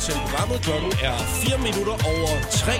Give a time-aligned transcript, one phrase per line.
[0.00, 0.62] Velkommen til programmet.
[0.62, 2.72] Klokken er 4 minutter over 3.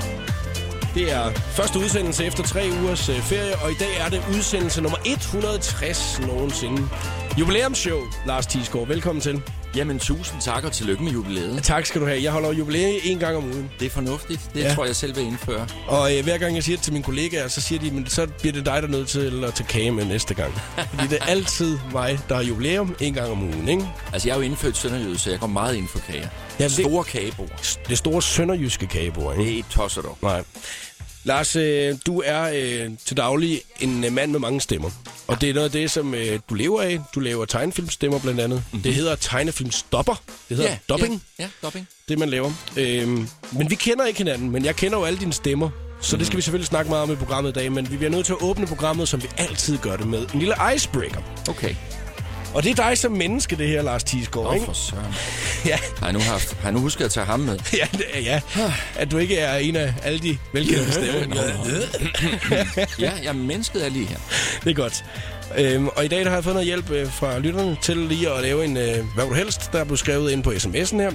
[0.95, 4.83] Det er første udsendelse efter tre ugers øh, ferie, og i dag er det udsendelse
[4.83, 6.89] nummer 160 nogensinde.
[7.41, 8.87] Jubilæumsshow, Lars Thiesgaard.
[8.89, 9.43] Velkommen til.
[9.77, 11.63] Jamen, tusind tak og tillykke med jubilæet.
[11.63, 12.23] Tak skal du have.
[12.23, 13.71] Jeg holder jubilæum en gang om ugen.
[13.81, 14.41] Det er fornuftigt.
[14.55, 14.75] Det Ja.
[14.75, 15.67] tror jeg selv vil indføre.
[15.87, 18.27] Og øh, hver gang jeg siger det til mine kollegaer, så siger de, men så
[18.27, 20.53] bliver det dig, der er nødt til at tage kage med næste gang.
[20.95, 23.89] Fordi det er altid mig, der har jubilæum en gang om ugen, ikke?
[24.13, 26.29] Altså, jeg er jo indfødt sønderjyde, så jeg går meget ind for kager.
[26.59, 27.79] Ja, det- Store kagebord.
[27.89, 29.49] Det store sønderjyske kagebord, ikke?
[29.51, 30.19] Det er et tosser dog.
[30.23, 30.43] Nej.
[31.25, 34.91] Lars, øh, du er øh, til daglig en øh, mand med mange stemmer.
[35.27, 37.01] Og det er noget af det, som øh, du lever af.
[37.15, 38.59] Du laver tegnefilmstemmer blandt andet.
[38.59, 38.83] Mm-hmm.
[38.83, 40.23] Det hedder tegnefilmstopper.
[40.49, 41.89] Det hedder dubbing, Ja, ja, dubbing.
[42.09, 42.53] det man laver.
[42.77, 45.71] Øhm, men vi kender ikke hinanden, men jeg kender jo alle dine stemmer.
[46.03, 47.73] Så det skal vi selvfølgelig snakke meget om i programmet i dag.
[47.73, 50.27] Men vi bliver nødt til at åbne programmet, som vi altid gør det med.
[50.35, 51.21] En lille icebreaker.
[51.49, 51.75] Okay.
[52.55, 54.67] Og det er dig som menneske, det her, Lars Thiesgaard, Åh, ikke?
[54.67, 55.15] for søren.
[55.67, 57.59] Ja, Har jeg nu, haft, har jeg nu husket at tage ham med?
[57.73, 58.41] ja, det ja.
[58.97, 61.37] At du ikke er en af alle de velkendte stemmer.
[62.99, 64.17] Ja, ja, mennesket er lige her.
[64.65, 65.05] Det er godt.
[65.59, 68.31] Øhm, og i dag der har jeg fået noget hjælp øh, fra lytterne til lige
[68.31, 68.85] at lave en, øh,
[69.15, 71.11] hvad vil du helst, der er blevet skrevet ind på sms'en her.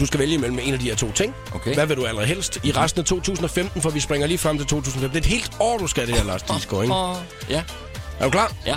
[0.00, 1.34] Du skal vælge mellem en af de her to ting.
[1.54, 1.74] Okay.
[1.74, 2.58] Hvad vil du allerhelst?
[2.64, 5.10] I resten af 2015, for vi springer lige frem til 2015.
[5.10, 6.94] Det er et helt år, du skal det her, Lars Thiesgaard, ikke?
[7.50, 7.62] Ja,
[8.20, 8.52] Er du klar?
[8.66, 8.74] ja.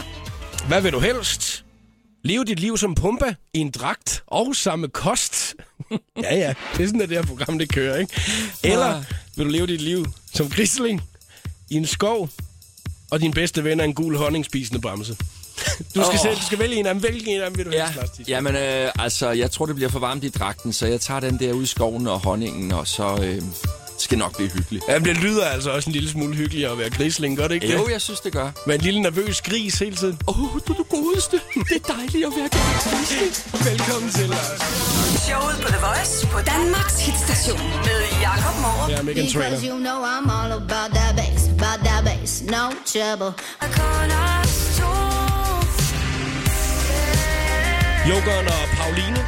[0.67, 1.62] Hvad vil du helst?
[2.23, 5.55] Leve dit liv som pumpa i en dragt og samme kost.
[6.23, 6.53] ja, ja.
[6.77, 8.21] Det er sådan, at det her program, det kører, ikke?
[8.63, 9.03] Eller
[9.35, 11.01] vil du leve dit liv som grisling
[11.69, 12.29] i en skov,
[13.11, 15.15] og din bedste ven er en gul honningspisende bremse?
[15.15, 16.19] Du skal, Åh.
[16.21, 17.01] selv, du skal vælge en af dem.
[17.01, 19.89] Hvilken en af dem vil du Ja, helst, jamen, øh, altså, jeg tror, det bliver
[19.89, 22.87] for varmt i dragten, så jeg tager den der ud i skoven og honningen, og
[22.87, 23.41] så øh,
[24.03, 24.83] skal nok blive hyggeligt.
[24.89, 27.55] Ja, men det lyder altså også en lille smule hyggeligere at være grisling, gør det
[27.55, 27.91] ikke Jo, det?
[27.91, 28.49] jeg synes, det gør.
[28.67, 30.19] Med en lille nervøs gris hele tiden.
[30.27, 31.39] Åh, oh, du er det godeste.
[31.69, 33.31] Det er dejligt at være grisling.
[33.69, 34.47] Velkommen til, Lars.
[35.27, 38.89] Showet på The Voice på Danmarks hitstation med Jakob Morup.
[38.89, 39.25] Jeg er Megan.
[39.25, 43.31] Because you know I'm all about that bass, about that bass, no trouble.
[48.09, 49.19] Jokeren og Pauline.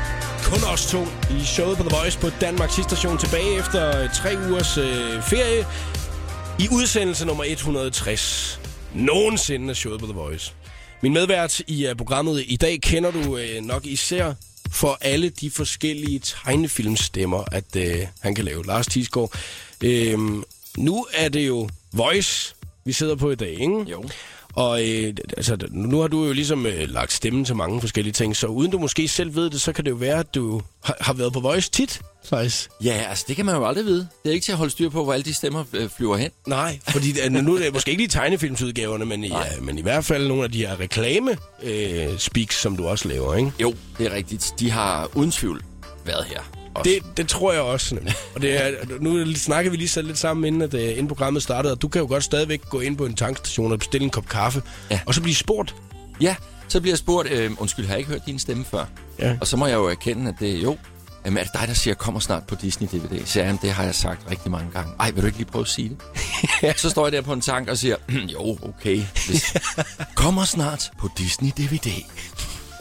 [0.46, 1.02] Kun os to
[1.32, 5.66] i showet på The Voice på Danmarks station tilbage efter øh, tre ugers øh, ferie.
[6.60, 8.60] I udsendelse nummer 160.
[8.94, 10.54] Nogensinde af showet på The Voice.
[11.02, 14.34] Min medvært i uh, programmet i dag kender du uh, nok især
[14.72, 18.66] for alle de forskellige tegnefilmstemmer, at uh, han kan lave.
[18.66, 19.32] Lars Tisgaard.
[19.86, 20.44] Uh,
[20.78, 23.86] nu er det jo Voice, vi sidder på i dag, ikke?
[23.88, 24.04] Jo.
[24.56, 28.36] Og øh, altså, nu har du jo ligesom øh, lagt stemme til mange forskellige ting,
[28.36, 30.98] så uden du måske selv ved det, så kan det jo være, at du har,
[31.02, 32.70] har været på Voice tit, faktisk.
[32.84, 34.08] Ja, altså det kan man jo aldrig vide.
[34.24, 36.32] Det er ikke til at holde styr på, hvor alle de stemmer øh, flyver hen.
[36.48, 39.82] Nej, fordi øh, nu er det måske ikke lige tegnefilmsudgaverne, men i, ja, men i
[39.82, 43.52] hvert fald nogle af de her reklame øh, speaks, som du også laver, ikke?
[43.62, 44.54] Jo, det er rigtigt.
[44.60, 45.64] De har uden tvivl
[46.06, 46.65] været her.
[46.76, 46.90] Også.
[46.90, 47.96] Det, det tror jeg også.
[47.96, 48.14] Nemlig.
[48.36, 51.44] Og det er, nu snakker vi lige så lidt sammen, inden, at, uh, inden programmet
[51.44, 54.10] startede, og du kan jo godt stadigvæk gå ind på en tankstation og bestille en
[54.10, 55.00] kop kaffe, Ja.
[55.06, 55.76] og så blive spurgt.
[56.22, 56.36] Ja,
[56.68, 58.86] så bliver jeg spurgt, øh, undskyld, har jeg ikke hørt din stemme før?
[59.20, 59.38] Ja.
[59.42, 60.78] Og så må jeg jo erkende, at det er jo.
[61.26, 63.26] Jamen, er det dig, der siger, kommer snart på Disney DVD?
[63.26, 64.92] Så jamen, det har jeg sagt rigtig mange gange.
[65.00, 65.98] Ej, vil du ikke lige prøve at sige
[66.62, 66.80] det?
[66.82, 67.96] så står jeg der på en tank og siger,
[68.34, 69.04] jo, okay.
[69.28, 69.54] Hvis...
[70.16, 71.88] kommer snart på Disney DVD.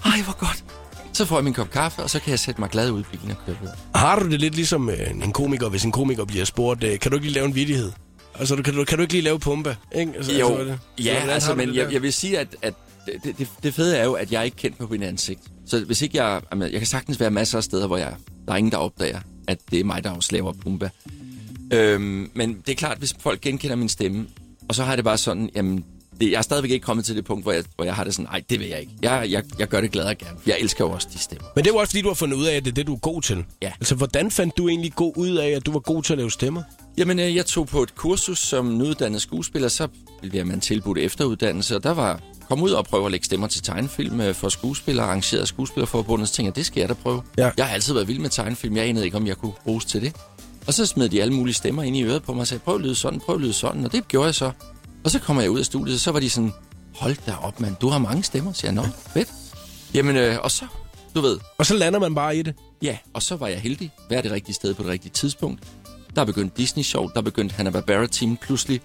[0.04, 0.64] Ej, hvor godt.
[1.14, 3.04] Så får jeg min kop kaffe, og så kan jeg sætte mig glad ud i
[3.12, 3.76] bilen og køre videre.
[3.94, 7.10] Har du det lidt ligesom øh, en komiker, hvis en komiker bliver spurgt, øh, kan
[7.10, 7.92] du ikke lige lave en vittighed?
[8.38, 9.76] Altså, kan du, kan du ikke lige lave pumpe?
[9.94, 10.12] Ikke?
[10.16, 12.74] Altså, Jo, altså, det- så ja, altså, men jeg, jeg vil sige, at, at
[13.24, 15.40] det, det, det fede er jo, at jeg er ikke kendt på min ansigt.
[15.66, 16.40] Så hvis ikke jeg...
[16.52, 18.14] Jamen, jeg kan sagtens være masser af steder, hvor jeg,
[18.46, 20.88] der er ingen, der opdager, at det er mig, der også laver Pumba.
[21.72, 24.26] Øhm, men det er klart, hvis folk genkender min stemme,
[24.68, 25.84] og så har det bare sådan, jamen,
[26.20, 28.14] det, jeg er stadigvæk ikke kommet til det punkt, hvor jeg, hvor jeg har det
[28.14, 28.92] sådan, nej, det vil jeg ikke.
[29.02, 30.38] Jeg, jeg, jeg gør det glad og gerne.
[30.46, 31.48] Jeg elsker jo også de stemmer.
[31.56, 32.86] Men det er jo også, fordi du har fundet ud af, at det er det,
[32.86, 33.44] du er god til.
[33.62, 33.72] Ja.
[33.80, 36.30] Altså, hvordan fandt du egentlig god ud af, at du var god til at lave
[36.30, 36.62] stemmer?
[36.98, 39.88] Jamen, øh, jeg tog på et kursus som nyuddannet skuespiller, så
[40.20, 43.62] bliver man tilbudt efteruddannelse, og der var kom ud og prøve at lægge stemmer til
[43.62, 47.22] tegnefilm øh, for skuespillere, arrangeret af Skuespillerforbundet, så tænkte jeg, det skal jeg da prøve.
[47.38, 47.50] Ja.
[47.56, 50.02] Jeg har altid været vild med tegnefilm, jeg anede ikke, om jeg kunne bruges til
[50.02, 50.16] det.
[50.66, 52.74] Og så smed de alle mulige stemmer ind i øret på mig og sagde, prøv
[52.74, 54.50] at lyde sådan, prøv at lyde sådan, og det gjorde jeg så.
[55.04, 56.52] Og så kommer jeg ud af studiet, og så var de sådan,
[56.94, 59.28] hold da op, mand, du har mange stemmer, siger jeg, nå, fedt.
[59.94, 60.66] Jamen, øh, og så,
[61.14, 62.54] du ved, Og så lander man bare i det.
[62.82, 63.90] Ja, og så var jeg heldig.
[64.10, 65.62] Være det rigtige sted på det rigtige tidspunkt.
[66.14, 68.80] Der er begyndt Disney Show, der er begyndt Hanna-Barbera-team pludselig.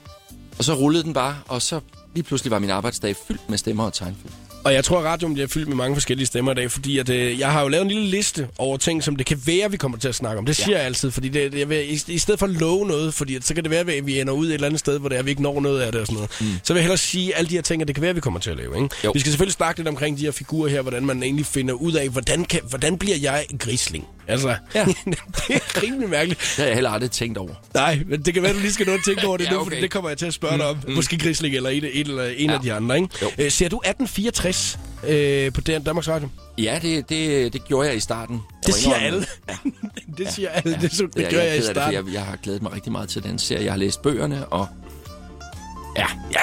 [0.57, 1.79] Og så rullede den bare, og så
[2.15, 4.33] lige pludselig var min arbejdsdag fyldt med stemmer og tegnfilm.
[4.63, 7.09] Og jeg tror, at radioen bliver fyldt med mange forskellige stemmer i dag, fordi at,
[7.09, 9.77] øh, jeg har jo lavet en lille liste over ting, som det kan være, vi
[9.77, 10.45] kommer til at snakke om.
[10.45, 10.77] Det siger ja.
[10.77, 13.43] jeg altid, fordi det, jeg vil, i, i stedet for at love noget, fordi at,
[13.43, 15.23] så kan det være, at vi ender ud et eller andet sted, hvor det er,
[15.23, 16.31] vi ikke når noget af det og sådan noget.
[16.41, 16.47] Mm.
[16.63, 18.39] Så vil jeg hellere sige alle de her ting, at det kan være, vi kommer
[18.39, 18.75] til at lave.
[18.75, 18.89] Ikke?
[19.13, 21.93] Vi skal selvfølgelig snakke lidt omkring de her figurer her, hvordan man egentlig finder ud
[21.93, 24.07] af, hvordan, kan, hvordan bliver jeg en grisling?
[24.29, 24.85] Altså, Ja.
[25.47, 26.39] det er rimelig mærkeligt.
[26.39, 27.53] Det har jeg heller aldrig tænkt over.
[27.73, 29.59] Nej, men det kan være, du lige skal nå at tænke over det Ja, nu,
[29.59, 29.71] okay.
[29.75, 30.77] for det kommer jeg til at spørge dig om.
[30.87, 30.93] Mm.
[30.93, 32.55] Måske Grisling eller en, eller en Ja.
[32.55, 33.09] af de andre, ikke?
[33.21, 33.27] Jo.
[33.37, 36.29] Øh, ser du 1864 øh, på Dan- Danmarks Radio?
[36.57, 38.35] Ja, det, det, det gjorde jeg i starten.
[38.35, 39.25] Jeg Det siger alle.
[40.17, 40.73] det siger alle.
[40.73, 41.93] Det, det, det gør er jeg i af det, starten.
[42.05, 43.63] jeg, jeg har glædet mig rigtig meget til den serie.
[43.63, 44.67] Jeg har læst bøgerne, og
[45.97, 46.39] Ja, ja.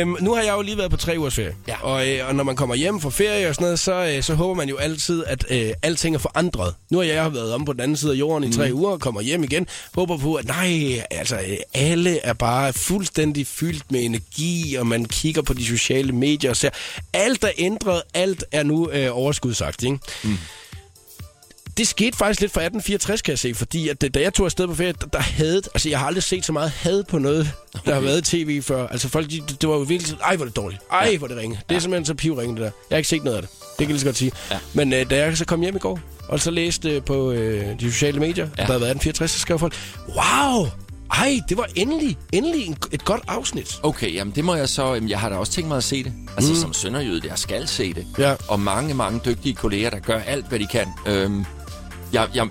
[0.00, 1.54] Øhm, nu har jeg jo lige været på tre ugers ferie.
[1.68, 1.82] Ja.
[1.82, 4.34] Og, øh, og når man kommer hjem fra ferie og sådan noget, så, øh, så
[4.34, 6.74] håber man jo altid, at øh, alting er forandret.
[6.90, 8.78] Nu har jeg været om på den anden side af jorden i tre Mhm.
[8.78, 9.66] uger og kommer hjem igen.
[9.94, 15.04] Håber på, at nej, altså øh, alle er bare fuldstændig fyldt med energi, og man
[15.04, 16.70] kigger på de sociale medier og ser,
[17.12, 19.92] alt er ændret, alt er nu øh, overskudsagtigt.
[19.92, 19.98] Ikke?
[20.24, 20.38] Mm.
[21.76, 24.66] Det skete faktisk lidt fra 1864, kan jeg se, fordi at, da jeg tog afsted
[24.66, 27.50] på ferie, der, der havde, altså jeg har aldrig set så meget had på noget,
[27.86, 28.86] der har været i tv før.
[28.88, 31.18] Altså folk, de, det var jo virkelig sådan, ej hvor det dårligt, ej Ja.
[31.18, 31.60] hvor det ringe.
[31.68, 32.70] Det er simpelthen så pivringe det der.
[32.90, 34.32] Jeg har ikke set noget af det, det kan jeg lige så godt sige.
[34.50, 34.58] Ja.
[34.74, 37.80] Men øh, da jeg så kom hjem i går, og så læste øh, på øh,
[37.80, 38.50] de sociale medier, ja.
[38.50, 38.62] Ja.
[38.62, 39.74] der havde været 1864, så skrev folk,
[40.08, 40.66] wow,
[41.12, 43.78] ej, det var endelig, endelig en, et godt afsnit.
[43.82, 44.94] okay, jamen det må jeg så...
[44.94, 46.12] Jamen, jeg har da også tænkt mig at se det.
[46.36, 46.58] Altså mm.
[46.58, 48.06] som sønderjyde, jeg skal se det.
[48.18, 48.34] Ja.
[48.48, 50.86] Og mange, mange dygtige kolleger, der gør alt, hvad de kan.
[51.06, 51.44] Øhm,
[52.12, 52.48] jeg, jeg,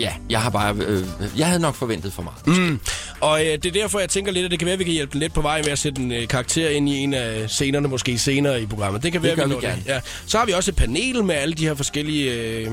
[0.00, 0.74] ja, jeg har bare...
[0.86, 1.04] Øh,
[1.36, 2.46] jeg havde nok forventet for meget.
[2.46, 2.80] Mm.
[3.20, 4.92] Og øh, det er derfor, jeg tænker lidt, at det kan være, at vi kan
[4.92, 7.50] hjælpe den lidt på vej med at sætte en øh, karakter ind i en af
[7.50, 9.02] scenerne, måske senere i programmet.
[9.02, 9.82] Det kan være, gør vi vi gerne.
[9.86, 10.00] Ja.
[10.26, 12.72] Så har vi også et panel med alle de her forskellige øh,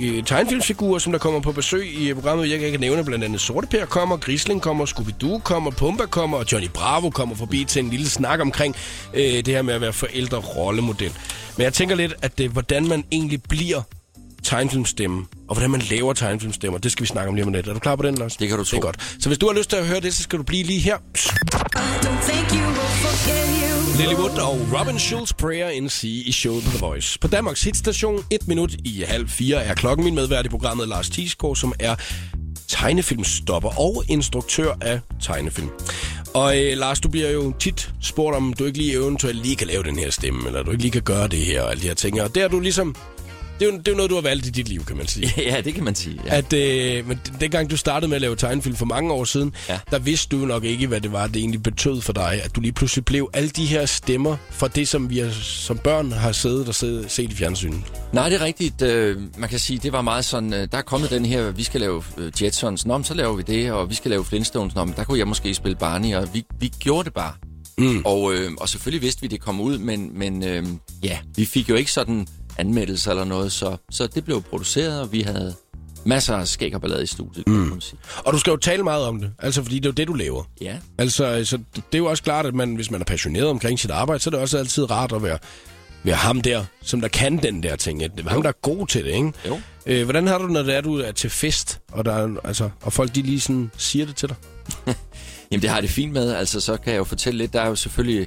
[0.00, 2.50] øh, tegnefilmsfigurer, som der kommer på besøg i programmet.
[2.50, 6.44] Jeg kan nævne blandt andet Sorte Per kommer, Grisling kommer, Scooby-Doo kommer, Pumba kommer, og
[6.52, 8.76] Johnny Bravo kommer forbi til en lille snak omkring
[9.14, 11.12] øh, det her med at være forældre-rollemodel.
[11.56, 13.82] Men jeg tænker lidt, at det, hvordan man egentlig bliver
[14.48, 17.66] tegnefilmstemme, og hvordan man laver tegnefilmstemmer, det skal vi snakke om lige om lidt.
[17.66, 18.36] Er du klar på den, Lars?
[18.36, 18.80] Det kan du Det er tro.
[18.80, 18.96] godt.
[19.20, 20.96] Så hvis du har lyst til at høre det, så skal du blive lige her.
[22.54, 23.98] You.
[23.98, 27.18] Lilywood og Robin Schulz Prayer NC i showet på The Voice.
[27.18, 31.10] På Danmarks hitstation, et minut i halv fire, er klokken min medvært i programmet Lars
[31.10, 31.94] Thiesgaard, som er
[32.68, 35.68] tegnefilmstopper og instruktør af tegnefilm.
[36.34, 39.66] Og øh, Lars, du bliver jo tit spurgt, om du ikke lige eventuelt lige kan
[39.66, 41.86] lave den her stemme, eller du ikke lige kan gøre det her og alle de
[41.86, 42.22] her ting.
[42.22, 42.94] Og det er du ligesom...
[43.60, 45.06] Det er, jo, det er jo noget, du har valgt i dit liv, kan man
[45.06, 45.32] sige.
[45.50, 46.20] ja, det kan man sige.
[46.26, 46.36] Ja.
[46.36, 49.78] At, øh, men dengang du startede med at lave tegnefilm for mange år siden, ja.
[49.90, 52.40] Der vidste du nok ikke, hvad det var, det egentlig betød for dig.
[52.44, 55.78] At du lige pludselig blev alle de her stemmer fra det, som vi har, som
[55.78, 57.80] børn har siddet og siddet, set i fjernsynet.
[58.12, 58.82] Nej, det er rigtigt.
[58.82, 61.62] Øh, man kan sige, det var meget sådan, øh, der er kommet den her, vi
[61.62, 64.88] skal lave øh, Jetsons, nå, så laver vi det, og vi skal lave Flintstones, nå,
[64.96, 67.32] der kunne jeg måske spille Barney, og vi, vi gjorde det bare.
[67.78, 68.02] Mm.
[68.04, 70.66] Og, øh, og selvfølgelig vidste vi, det kom ud, men, men øh,
[71.02, 72.26] ja, vi fik jo ikke sådan
[72.58, 75.54] anmeldelser eller noget, så, så det blev produceret, og vi havde
[76.04, 77.98] masser af skæg og ballade i studiet, kan man sige.
[78.24, 80.12] Og du skal jo tale meget om det, altså fordi det er jo det, du
[80.12, 80.44] laver.
[80.60, 83.78] Ja, Altså, så det er jo også klart, at man, hvis man er passioneret omkring
[83.78, 85.38] sit arbejde, så er det også altid rart at være,
[86.02, 88.02] være ham der, som der kan den der ting.
[88.02, 89.32] At det ham, der er god til det, ikke?
[89.46, 89.60] jo.
[89.86, 92.70] Øh, hvordan har du, når det er, du er til fest, og, der er, altså,
[92.82, 94.36] og folk de lige sådan siger det til dig?
[95.50, 96.32] Jamen, det har jeg det fint med.
[96.32, 97.52] Altså, så kan jeg jo fortælle lidt.
[97.52, 98.26] Der er jo selvfølgelig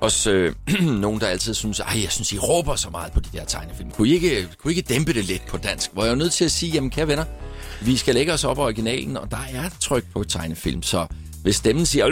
[0.00, 0.54] også øh,
[1.04, 3.90] nogen, der altid synes, ej, jeg synes, I råber så meget på de der tegnefilm.
[3.90, 5.92] Kunne I ikke, kunne I ikke dæmpe det lidt på dansk?
[5.92, 7.24] Hvor jeg er nødt til at sige, jamen, kære venner,
[7.82, 11.06] vi skal lægge os op af originalen, og der er tryk på tegnefilm, så
[11.42, 12.06] hvis stemmen siger,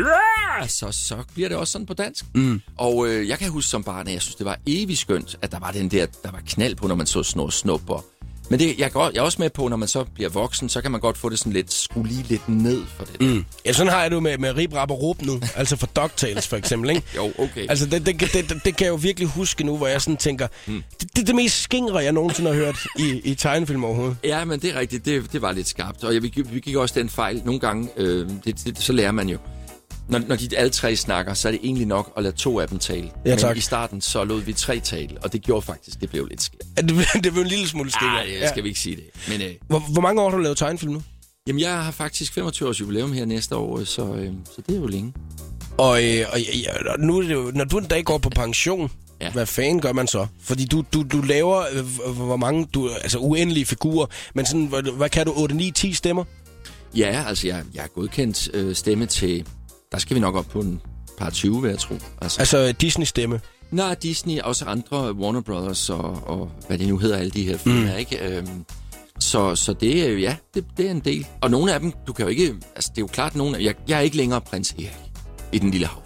[0.66, 2.24] så, så bliver det også sådan på dansk.
[2.34, 2.60] Mm.
[2.76, 5.52] Og øh, jeg kan huske som barn, at jeg synes, det var evigt skønt, at
[5.52, 8.04] der var den der, der var knald på, når man så snor snup og
[8.48, 10.80] men det, jeg, går, jeg er også med på, når man så bliver voksen, så
[10.80, 13.20] kan man godt få det sådan lidt, skue lige lidt ned for det.
[13.20, 13.44] Mm.
[13.66, 15.40] Ja, sådan har jeg det jo med, med Rip, Rap og Rup nu.
[15.56, 17.02] altså for DuckTales for eksempel, ikke?
[17.16, 17.66] Jo, okay.
[17.68, 20.16] Altså, det, det, det, det, det kan jeg jo virkelig huske nu, hvor jeg sådan
[20.16, 20.82] tænker, mm.
[21.00, 24.16] det, det er det mest skingre, jeg nogensinde har hørt i, i tegnefilm overhovedet.
[24.24, 25.04] Ja, men det er rigtigt.
[25.04, 26.04] Det, det var lidt skarpt.
[26.04, 27.88] Og jeg, vi, vi gik også den fejl nogle gange.
[27.96, 29.38] Øh, det, det, så lærer man jo.
[30.08, 32.68] Når, når de alle tre snakker, så er det egentlig nok at lade to af
[32.68, 33.10] dem tale.
[33.26, 33.50] Ja, tak.
[33.50, 36.42] Men i starten, så lod vi tre tale, og det gjorde faktisk, det blev lidt
[36.42, 36.62] skidt.
[36.76, 38.14] Ja, Det, det var en lille smule skingre.
[38.14, 39.04] Nej, det skal vi ikke sige det.
[39.28, 41.02] Men øh, Hvor, hvor mange år har du lavet tegnefilm nu?
[41.48, 44.80] jamen, jeg har faktisk 25 års jubilæum her næste år, så, øh, så det er
[44.80, 45.12] jo længe.
[45.78, 48.90] Og, øh, og ja, nu er det jo, når du en dag går på pension,
[49.20, 49.26] ja.
[49.26, 49.32] Ja.
[49.32, 50.26] hvad fanden gør man så?
[50.42, 54.82] Fordi du, du, du laver, øh, hvor mange, du, altså uendelige figurer, men sådan, hvad,
[54.96, 56.24] hvad kan du, 8, 9, 10 stemmer?
[56.96, 59.44] Ja, altså, jeg, jeg er godkendt øh, stemme til...
[59.92, 60.80] Der skal vi nok op på en
[61.18, 61.94] par 20, vil jeg tro.
[62.22, 63.40] Altså, Altså Disney-stemme.
[63.70, 67.56] Nej, Disney, også andre Warner Brothers og, og hvad det nu hedder, alle de her
[67.58, 67.88] film, mm.
[67.98, 68.36] ikke?
[68.38, 68.64] Øhm,
[69.20, 71.26] så, så det er jo, ja, det, det er en del.
[71.40, 73.62] Og nogle af dem, du kan jo ikke, altså det er jo klart, nogle af,
[73.62, 74.92] jeg, jeg er ikke længere prins Erik
[75.52, 76.02] i den lille havfru.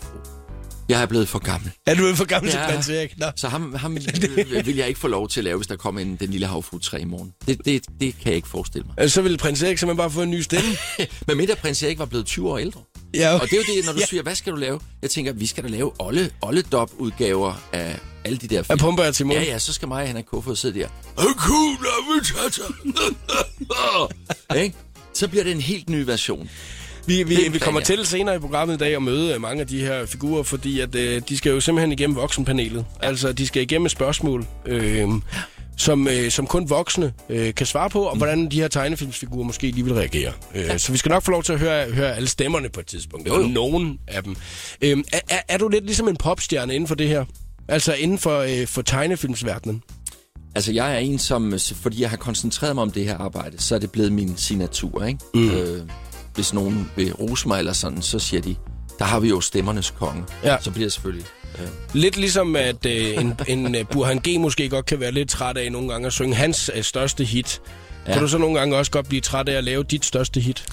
[0.88, 1.70] Jeg er blevet for gammel.
[1.86, 2.58] Er du for gammel Ja.
[2.66, 3.14] til prins Erik?
[3.18, 3.26] Nå.
[3.36, 3.96] Så ham, ham
[4.56, 6.46] øh, vil jeg ikke få lov til at lave, hvis der kommer en Den Lille
[6.46, 7.32] Havfru 3 i morgen.
[7.46, 8.94] Det, det, det kan jeg ikke forestille mig.
[8.98, 10.68] Altså, Så ville prins Erik simpelthen bare få en ny stemme.
[11.26, 12.80] Men mindre prins Erik var blevet 20 år ældre.
[13.14, 14.06] Ja, Og det er jo det, når du Ja.
[14.06, 14.80] siger, hvad skal du lave?
[15.02, 16.64] Jeg tænker, vi skal da lave olle, olle
[16.98, 18.78] udgaver af alle de der Er film.
[18.78, 19.36] Pumba og Timon?
[19.36, 20.88] Ja, ja, så skal mig og Henrik Kofod sidde der.
[24.56, 24.76] Ikke?
[25.14, 26.50] Så bliver det en helt ny version.
[27.06, 27.84] Vi, vi, vi er kommer ja.
[27.84, 30.80] til senere i programmet i dag at møde øh, mange af de her figurer, fordi
[30.80, 32.84] at, øh, de skal jo simpelthen igennem voksenpanelet.
[33.00, 35.08] Altså, de skal igennem et spørgsmål, øh,
[35.80, 39.70] som, øh, som kun voksne øh, kan svare på, og hvordan de her tegnefilmsfigurer måske
[39.70, 40.32] lige vil reagere.
[40.54, 42.86] Øh, så vi skal nok få lov til at høre, høre alle stemmerne på et
[42.86, 44.36] tidspunkt, eller nogen af dem.
[44.80, 47.24] Øh, er, er, du lidt ligesom en popstjerne inden for det her?
[47.68, 49.82] Altså inden for, øh, for tegnefilmsverdenen?
[50.54, 51.54] Altså, jeg er en, som...
[51.74, 55.04] Fordi jeg har koncentreret mig om det her arbejde, så er det blevet min signatur,
[55.04, 55.20] ikke?
[55.34, 55.50] Mm.
[55.50, 55.82] Øh,
[56.34, 58.56] hvis nogen vil rose mig eller sådan, så siger de,
[58.98, 60.24] der har vi jo stemmernes konge.
[60.44, 60.56] Ja.
[60.60, 61.26] Så bliver det selvfølgelig...
[61.58, 64.40] Øh, Lidt ligesom, at øh, en, en uh, Burhan G.
[64.40, 67.60] måske godt kan være lidt træt af nogle gange at synge hans uh, største hit.
[68.06, 68.12] Ja.
[68.12, 70.64] Kan du så nogle gange også godt blive træt af at lave dit største hit?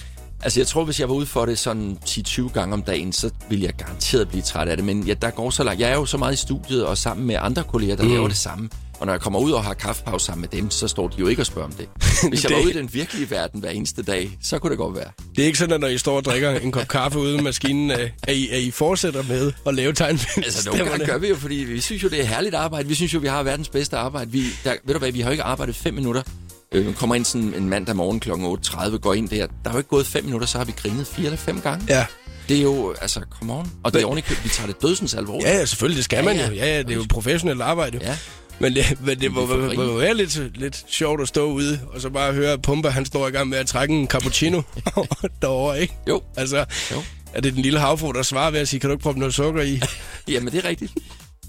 [0.42, 3.30] Altså, jeg tror, hvis jeg var ude for det sådan 10-20 gange om dagen, så
[3.48, 4.86] ville jeg garanteret blive træt af det.
[4.86, 5.80] Men ja, der går så langt.
[5.80, 8.10] Jeg er jo så meget i studiet og sammen med andre kolleger, der mm.
[8.10, 8.68] laver det samme.
[9.00, 11.26] Og når jeg kommer ud og har kaffepause sammen med dem, så står de jo
[11.26, 11.88] ikke og spørger om det.
[12.28, 14.78] Hvis jeg Det- var ude i den virkelige verden hver eneste dag, så kunne det
[14.78, 15.10] godt være.
[15.36, 17.40] Det er ikke sådan, at når I står og drikker en kop kaffe ude i
[17.40, 20.44] maskinen, øh, at, I, at I fortsætter med at lave tegnefilm.
[20.44, 22.88] Altså, nogle gange gør vi jo, fordi vi synes jo, det er herligt arbejde.
[22.88, 24.30] Vi synes jo, vi har verdens bedste arbejde.
[24.30, 26.22] Vi, der, ved du hvad, vi har jo ikke arbejdet fem minutter.
[26.72, 28.30] Øh, kommer ind sådan en mandag morgen kl.
[28.30, 29.46] 8.30, går ind der.
[29.46, 31.84] Der er jo ikke gået fem minutter, så har vi grinet fire eller fem gange.
[31.88, 32.06] Ja.
[32.48, 33.70] Det er jo, altså, come on.
[33.82, 35.48] Og det er ordentligt, vi tager det dødsens alvorligt.
[35.48, 36.54] ja, ja, selvfølgelig, det skal man Ja, jo.
[36.54, 36.66] ja.
[36.66, 37.98] Ja, det er jo professionelt arbejde.
[38.02, 38.16] Ja.
[38.58, 42.00] Men det, men det må, må, må være lidt, lidt sjovt at stå ude, og
[42.00, 44.62] så bare høre, at Pumba, han står i gang med at trække en cappuccino
[45.42, 45.94] derovre, ikke?
[46.08, 46.22] Jo.
[46.36, 47.02] Altså, Jo.
[47.32, 49.34] er det den lille havfru, der svarer ved at sige, kan du ikke proppe noget
[49.34, 49.80] sukker i?
[50.32, 50.92] Jamen, det er rigtigt.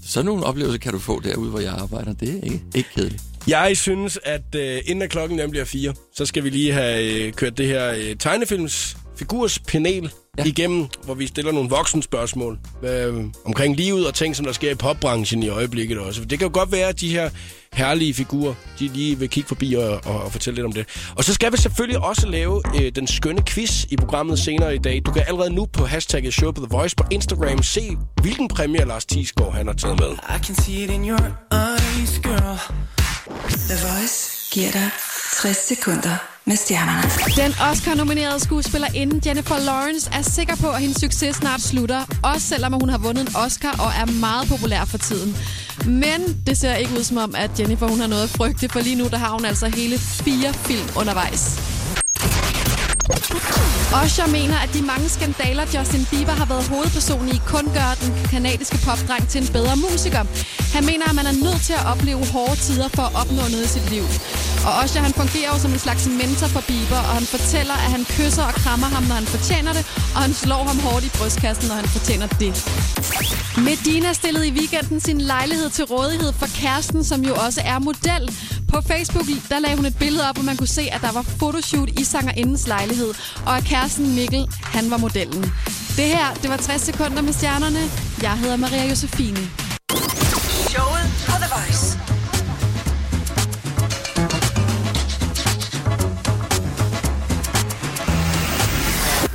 [0.06, 2.12] Sådan nogle oplevelser kan du få derude, hvor jeg arbejder.
[2.12, 3.22] Det er ikke, ikke kedeligt.
[3.46, 7.32] Jeg synes, at øh, inden klokken den bliver fire, så skal vi lige have øh,
[7.32, 10.42] kørt det her øh, tegnefilms figurspanel ja.
[10.42, 10.44] Ja.
[10.48, 14.74] igennem, hvor vi stiller nogle voksenspørgsmål øh, omkring livet og ting, som der sker i
[14.74, 16.24] popbranchen i øjeblikket også.
[16.24, 17.30] Det kan jo godt være, at de her
[17.72, 20.86] herlige figurer, de lige vil kigge forbi og, og, og fortælle lidt om det.
[21.16, 24.78] Og så skal vi selvfølgelig også lave øh, den skønne quiz i programmet senere i
[24.78, 25.02] dag.
[25.06, 28.84] Du kan allerede nu på hashtagget Show på The Voice på Instagram se, hvilken præmie
[28.84, 30.10] Lars Thiesgaard han har taget med.
[30.10, 31.20] I can see it in your
[31.52, 32.58] eyes, girl.
[33.38, 34.90] The Voice giver dig
[35.42, 37.02] 60 sekunder med stjernerne.
[37.36, 42.72] Den Oscar-nominerede skuespillerinde Jennifer Lawrence er sikker på, at hendes succes snart slutter, også selvom
[42.72, 45.36] hun har vundet en Oscar og er meget populær for tiden.
[45.86, 48.80] Men det ser ikke ud som om, at Jennifer hun har noget at frygte, for
[48.80, 51.79] lige nu der har hun altså hele fire film undervejs.
[54.02, 58.10] Osher mener, at de mange skandaler, Justin Bieber har været hovedperson i, kun gør den
[58.30, 60.24] kanadiske popdreng til en bedre musiker.
[60.76, 63.64] Han mener, at man er nødt til at opleve hårde tider for at opnå noget
[63.68, 64.04] i sit liv.
[64.66, 67.90] Og Osher, han fungerer jo som en slags mentor for Bieber, og han fortæller, at
[67.96, 71.10] han kysser og krammer ham, når han fortjener det, og han slår ham hårdt i
[71.18, 72.52] brystkassen, når han fortjener det.
[73.70, 78.24] Medina stillede i weekenden sin lejlighed til rådighed for kæresten, som jo også er model.
[78.74, 81.22] På Facebook der lagde hun et billede op, hvor man kunne se, at der var
[81.22, 83.14] fotoshoot i sangerindens lejlighed,
[83.46, 85.42] og at kæresten Mikkel, han var modellen.
[85.96, 87.80] Det her, det var 60 sekunder med stjernerne.
[88.22, 89.38] Jeg hedder Maria Josefine.
[90.68, 91.98] Showet på The Voice.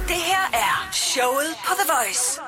[0.08, 2.45] Det her er showet på The Voice.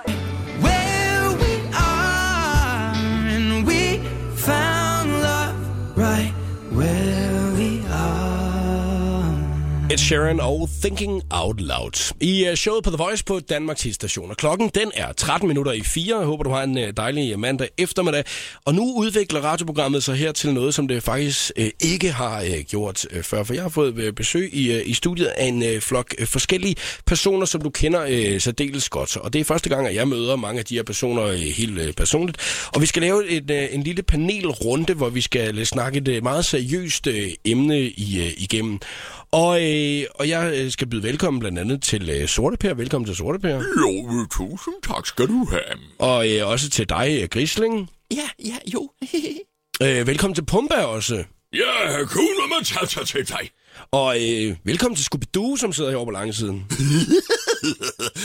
[9.97, 12.13] Ed Sheeran og Thinking Out Loud.
[12.19, 14.29] I øh, showet på The Voice på Danmarks station.
[14.29, 16.17] Og klokken den er 13 minutter i 4.
[16.17, 18.23] Jeg håber, du har en øh, dejlig øh, mandag eftermiddag.
[18.65, 23.43] Og nu udvikler radioprogrammet sig her til noget, som det faktisk ikke har gjort før.
[23.43, 26.75] For jeg har fået besøg i, i studiet af en flok forskellige
[27.05, 29.17] personer, som du kender særdeles godt.
[29.17, 32.37] Og det er første gang, at jeg møder mange af de her personer helt personligt.
[32.73, 37.07] Og vi skal lave et, en lille panelrunde, hvor vi skal snakke et meget seriøst
[37.45, 37.79] emne
[38.37, 38.79] igennem.
[39.31, 42.73] Og, øh, og jeg øh, skal byde velkommen blandt andet til øh, Sorte Per.
[42.73, 43.55] Velkommen til Sorte Per.
[43.55, 45.79] Jo, tusind tak skal du have.
[45.99, 47.89] Og øh, også til dig, øh, Grisling.
[48.11, 48.89] Ja, ja, jo.
[49.81, 51.23] Øh, velkommen til Pumba også.
[51.53, 53.49] Ja, kunne man tage sig til dig.
[53.91, 56.65] Og øh, velkommen til Scooby-Doo, som sidder herovre på langsiden.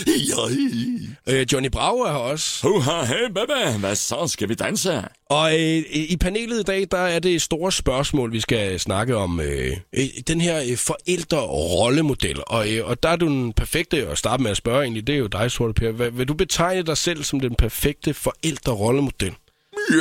[0.06, 1.34] Ja.
[1.34, 2.68] Øh, Johnny Bravo er her også.
[2.68, 4.26] Huha, hey, baba, hvad så?
[4.26, 5.04] Skal vi danse?
[5.30, 9.40] Og øh, i panelet i dag, der er det store spørgsmål, vi skal snakke om.
[9.40, 12.42] Øh, øh, den her øh, forældre-rollemodel.
[12.46, 15.06] Og, øh, og der er du den perfekte at starte med at spørge egentlig.
[15.06, 15.90] Det er jo dig, Sorte Per.
[15.90, 19.34] Hvad, vil du betegne dig selv som den perfekte forældre-rollemodel?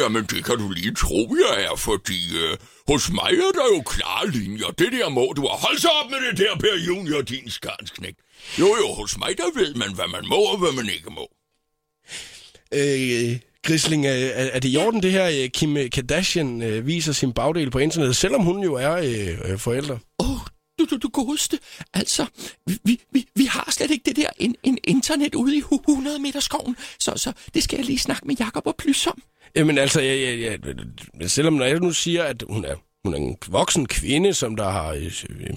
[0.01, 2.57] Jamen, det kan du lige tro, jeg er, fordi øh,
[2.87, 4.67] hos mig er der jo klare linjer.
[4.67, 5.59] Det der må du have.
[5.59, 8.19] Hold så op med det der, Per Junior, din skarnsknægt.
[8.59, 11.27] Jo, jo, hos mig der ved man, hvad man må og hvad man ikke må.
[12.73, 17.33] Øh, Grisling, er, er det i orden det her, øh, Kim Kardashian øh, viser sin
[17.33, 19.99] bagdel på internettet, selvom hun jo er øh, øh, forældre?
[20.19, 20.39] Åh, oh,
[20.79, 21.59] du, du, du godeste.
[21.93, 22.25] Altså,
[22.83, 26.19] vi, vi, vi, har slet ikke det der en, en internet ude i hu- 100
[26.19, 29.21] meter skoven, så, så det skal jeg lige snakke med Jakob og Plys om.
[29.55, 30.59] Jamen altså, jeg, jeg,
[31.19, 34.55] jeg, selvom når jeg nu siger, at hun er, hun er en voksen kvinde, som
[34.55, 35.11] der har, øh,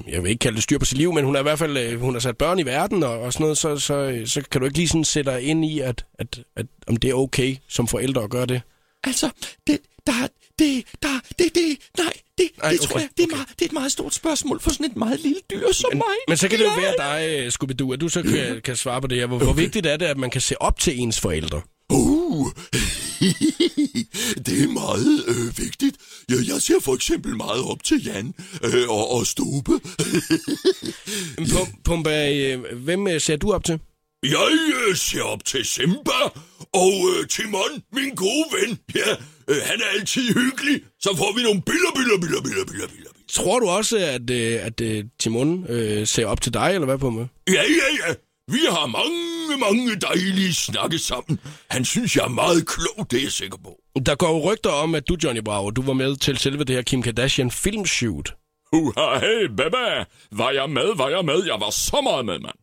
[0.08, 1.76] jeg vil ikke kalde det styr på sit liv, men hun er i hvert fald,
[1.76, 4.60] øh, hun har sat børn i verden og, og sådan noget, så, så, så kan
[4.60, 7.56] du ikke lige sådan sætte dig ind i, at, at, at om det er okay
[7.68, 8.62] som forældre at gøre det.
[9.04, 9.30] Altså,
[9.66, 10.12] det, der,
[10.58, 13.36] det, der, det, det, nej, det, Nej, det tror okay, jeg, det er, okay.
[13.36, 15.98] meget, det er et meget stort spørgsmål for sådan et meget lille dyr som Men,
[15.98, 16.16] mig.
[16.28, 19.06] men så kan det jo være dig, Scooby-Doo, at du så kan, kan svare på
[19.06, 19.26] det her.
[19.26, 21.60] Hvor, hvor vigtigt er det, at man kan se op til ens forældre?
[21.90, 22.48] Uh,
[24.46, 25.96] det er meget øh, vigtigt.
[26.30, 29.72] Ja, jeg ser for eksempel meget op til Jan øh, og, og Stube.
[31.52, 33.80] Pum- Pumba, øh, hvem øh, ser du op til?
[34.22, 34.48] Jeg
[34.88, 36.20] øh, ser op til Simba
[36.72, 38.78] og øh, Timon, min gode ven.
[38.94, 39.10] Ja,
[39.48, 40.80] øh, han er altid hyggelig.
[41.00, 43.10] Så får vi nogle billeder, billeder, billeder, billeder, billeder, billeder.
[43.28, 46.98] Tror du også, at, øh, at øh, Timon øh, ser op til dig, eller hvad,
[46.98, 47.26] Pumba?
[47.48, 48.14] Ja, ja, ja.
[48.48, 51.40] Vi har mange, mange dejlige snakke sammen.
[51.70, 53.80] Han synes, jeg er meget klog, det er jeg sikker på.
[54.06, 56.76] Der går jo rygter om, at du, Johnny Bravo, du var med til selve det
[56.76, 58.34] her Kim Kardashian filmshoot.
[58.72, 60.06] Uha, hey, bebe.
[60.32, 61.44] Var jeg med, var jeg med.
[61.44, 62.54] Jeg var så meget med, mand.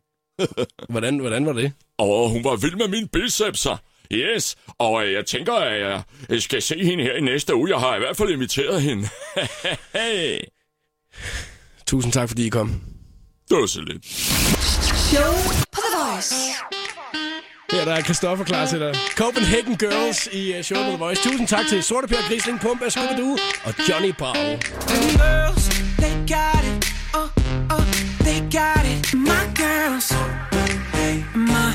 [0.92, 1.72] Hvordan, hvordan var det?
[1.98, 3.76] Og hun var vild med mine bicepser.
[4.12, 7.70] Yes, og øh, jeg tænker, at jeg skal se hende her i næste uge.
[7.70, 9.08] Jeg har i hvert fald inviteret hende.
[9.98, 10.38] hey.
[11.86, 12.80] Tusind tak, fordi I kom.
[13.48, 14.06] Det var så lidt.
[15.12, 15.32] Show
[16.22, 16.34] Voice.
[17.70, 18.94] Her der er Christoffer klar til dig.
[19.16, 21.22] Copenhagen Girls i uh, Show på The Voice.
[21.22, 24.56] Tusind tak til Sorte Per Grisling, Pumba, Scooby-Doo og Johnny Bravo.
[25.18, 25.68] girls,
[26.02, 26.94] they got it.
[27.14, 27.28] Oh,
[27.74, 27.84] oh,
[28.26, 29.14] they got it.
[29.14, 30.12] My girls,
[31.34, 31.72] my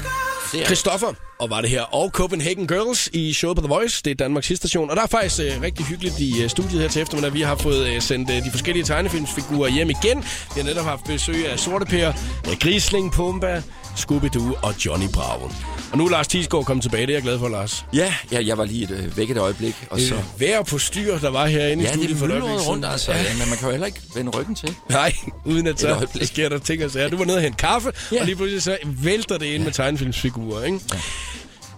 [0.66, 4.02] Christoffer, og var det her, og Copenhagen Girls i showet på The Voice.
[4.06, 4.90] Det er Danmarks station.
[4.90, 7.34] Og der er faktisk øh, rigtig hyggeligt i øh, studiet her til eftermiddag.
[7.34, 10.18] Vi har fået øh, sendt øh, de forskellige tegnefilmsfigurer hjem igen.
[10.56, 12.14] Vi har netop haft besøg af Sorte Per,
[12.50, 13.64] øh, Grisling, Pumba,
[13.96, 15.50] Scooby-Doo og Johnny Bravo.
[15.92, 17.02] Og nu er Lars Thiesgaard kommet tilbage.
[17.08, 17.86] Det er jeg glad for, Lars.
[17.94, 20.16] Ja, ja jeg var lige et, øh, væk et øjeblik, og så...
[20.16, 23.12] Øh, vær på styr, der var herinde i Ja, studiet det for øjeblik rundt, altså.
[23.12, 23.24] Ja.
[23.40, 24.76] men man kan jo heller ikke vende ryggen til.
[24.90, 25.14] Nej,
[25.46, 27.10] uden at så sker der ting og sager.
[27.10, 28.20] Du var nede og hente kaffe, Ja.
[28.20, 30.80] og lige pludselig så vælter det ind med tegnefilmsfigurer, ikke?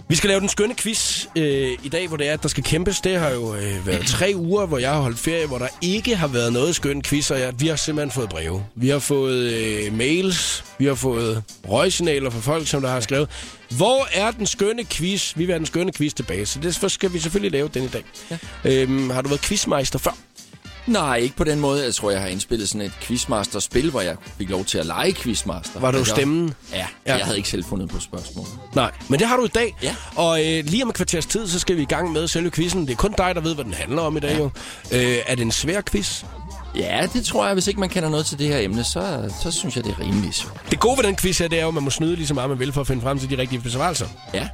[0.10, 2.64] Vi skal lave den skønne quiz øh, i dag, hvor det er, at der skal
[2.64, 3.02] kæmpes.
[3.02, 6.16] Det har jo øh, været tre uger, hvor jeg har holdt ferie, hvor der ikke
[6.16, 8.66] har været noget skøn quiz, og jeg, vi har simpelthen fået breve.
[8.76, 13.30] Vi har fået øh, mails, vi har fået røgsignaler fra folk, som der har skrevet,
[13.78, 15.34] hvor er den skønne quiz?
[15.36, 17.88] Vi vil have den skønne quiz tilbage, så derfor skal vi selvfølgelig lave den i
[17.88, 18.04] dag.
[18.32, 18.38] Ja.
[18.64, 20.18] Øhm, har du været quizmeister før?
[20.90, 21.84] Nej, ikke på den måde.
[21.84, 25.14] Jeg tror, jeg har indspillet sådan et quizmaster-spil, hvor jeg fik lov til at lege
[25.14, 25.80] quizmaster.
[25.80, 26.54] Var du jeg- stemmen?
[26.74, 27.16] Ja, Ja.
[27.16, 28.46] jeg havde ikke selv fundet på spørgsmål.
[28.76, 29.76] Nej, men det har du i dag.
[29.84, 29.96] Ja.
[30.16, 32.86] Og øh, lige om et kvarters tid, så skal vi i gang med selve quizzen.
[32.88, 34.32] Det er kun dig, der ved, hvad den handler om i dag.
[34.32, 34.38] Ja.
[34.38, 34.50] Jo.
[34.92, 36.24] Øh, er det en svær quiz?
[36.76, 37.54] Ja, det tror jeg.
[37.54, 40.00] Hvis ikke man kender noget til det her emne, så, så synes jeg, det er
[40.00, 40.62] rimelig svært.
[40.72, 42.34] Det gode ved den quiz her, det er jo, at man må snyde lige så
[42.34, 44.08] meget, man vil for at finde frem til de rigtige besvarelser.
[44.34, 44.48] Ja.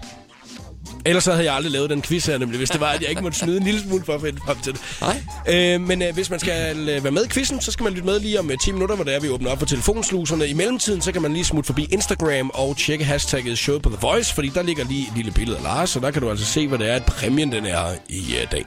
[1.06, 3.10] Ellers så havde jeg aldrig lavet den quiz her, nemlig hvis det var, at jeg
[3.10, 4.82] ikke måtte snyde en lille smule for at finde frem til det.
[5.02, 5.22] Nej.
[5.48, 8.06] Øh, men øh, hvis man skal øh, være med i quizzen, så skal man lytte
[8.06, 10.48] med lige om øh, 10 minutter, hvor det er, vi åbner op for telefonsluserne.
[10.48, 13.98] I mellemtiden, så kan man lige smutte forbi Instagram og tjekke hashtagget show på The
[14.02, 16.46] Voice, fordi der ligger lige et lille billede af Lars, så der kan du altså
[16.46, 18.66] se, hvad det er, at præmien den er i øh, dag.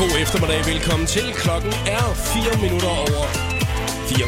[0.00, 1.32] God eftermiddag, velkommen til.
[1.34, 3.24] Klokken er 4 minutter over
[4.08, 4.26] 4.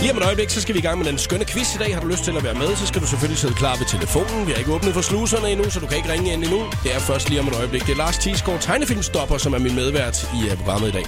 [0.00, 1.94] Lige om et øjeblik, så skal vi i gang med den skønne quiz i dag.
[1.94, 4.46] Har du lyst til at være med, så skal du selvfølgelig sidde klar ved telefonen.
[4.46, 6.60] Vi har ikke åbnet for sluserne endnu, så du kan ikke ringe ind endnu.
[6.84, 7.82] Det er først lige om et øjeblik.
[7.86, 11.04] Det er Lars Thiesgaard, tegnefilmstopper, som er min medvært i øh, programmet i dag.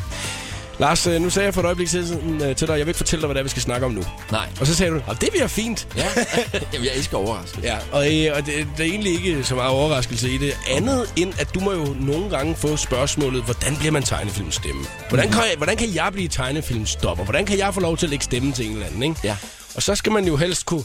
[0.78, 2.96] Lars, øh, nu sagde jeg for et øjeblik siden øh, til dig, jeg vil ikke
[2.96, 4.02] fortælle dig, hvad det er, vi skal snakke om nu.
[4.30, 4.48] Nej.
[4.61, 5.88] Og så sagde du, at det bliver fint.
[5.96, 6.06] Ja.
[6.72, 7.68] Jamen, jeg elsker overraskelse.
[7.68, 10.56] Ja, og, øh, og det, der er egentlig ikke så meget overraskelse i det.
[10.70, 14.85] Andet end, at du må jo nogle gange få spørgsmålet, hvordan bliver man tegnefilmstemme?
[15.08, 17.24] Hvordan kan, jeg, hvordan kan jeg blive tegnefilmstopper?
[17.24, 19.16] Hvordan kan jeg få lov til at lægge stemme til en eller anden, ikke?
[19.24, 19.37] Ja.
[19.74, 20.85] Og så skal man jo helst kunne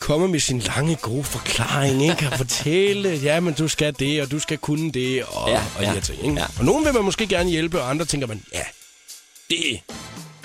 [0.00, 2.28] komme med sin lange, gode forklaring, ikke?
[2.32, 5.80] Og fortælle, ja, men du skal det, og du skal kunne det, og, Ja, og
[5.80, 6.40] de ja, her ting, ikke?
[6.40, 6.46] ja.
[6.58, 8.60] Og nogen vil man måske gerne hjælpe, og andre tænker man, ja,
[9.50, 9.80] det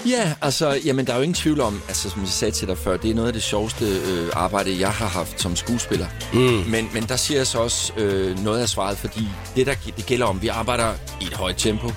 [0.10, 2.78] Ja, altså, jamen, der er jo ingen tvivl om, altså, som jeg sagde til dig
[2.78, 6.08] før, det er noget af det sjoveste øh, arbejde, jeg har haft som skuespiller.
[6.34, 6.40] Mm.
[6.40, 10.06] Men, men der siger jeg så også øh, noget af svaret, fordi det, der det
[10.06, 11.92] gælder om, vi arbejder i et højt tempo,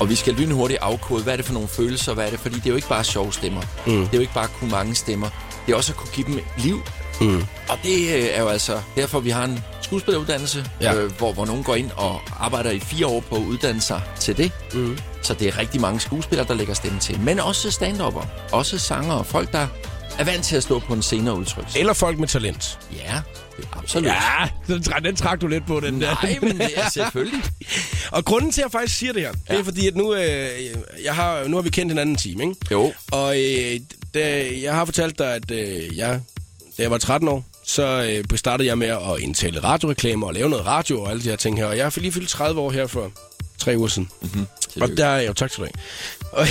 [0.00, 2.54] og vi skal lynhurtigt afkode, hvad er det for nogle følelser, hvad er det, fordi
[2.54, 3.62] det er jo ikke bare sjove stemmer.
[3.86, 3.92] Mm.
[3.92, 5.28] Det er jo ikke bare at kunne mange stemmer.
[5.66, 6.82] Det er også at kunne give dem liv,
[7.20, 7.44] Mm.
[7.68, 10.94] Og det øh, er jo altså derfor, vi har en skuespilleruddannelse, Ja.
[10.94, 14.00] øh, hvor, hvor nogen går ind og arbejder i fire år på at uddanne sig
[14.20, 14.52] til det.
[14.74, 14.98] Mm.
[15.22, 17.20] Så det er rigtig mange skuespillere, der lægger stemme til.
[17.20, 18.00] Men også stand
[18.52, 19.66] også sanger folk, der
[20.18, 21.78] er vant til at stå på en scene og udtrykke sig.
[21.80, 22.78] Eller folk med talent.
[22.92, 23.20] Ja,
[23.72, 24.06] absolut.
[24.06, 26.14] Ja, den, tra- den trak du lidt på, den der.
[26.22, 27.42] Nej, men det er selvfølgelig.
[28.12, 29.52] Og grunden til, at jeg faktisk siger det her, ja.
[29.54, 30.48] det er fordi, at nu, øh,
[31.04, 32.54] jeg har, nu har vi kendt hinanden en time, ikke?
[32.70, 32.92] Jo.
[33.12, 33.80] Og øh,
[34.14, 36.20] da, jeg har fortalt dig, at øh, jeg,
[36.78, 40.50] da jeg var 13 år, så øh, startede jeg med at indtale radioreklamer og lave
[40.50, 41.66] noget radio og alle de her ting her.
[41.66, 43.10] Og jeg har lige fyldt 30 år her for
[43.58, 44.10] tre uger siden.
[44.22, 44.46] Mm-hmm.
[44.80, 45.72] Og der er jo tak du have.
[46.32, 46.46] Og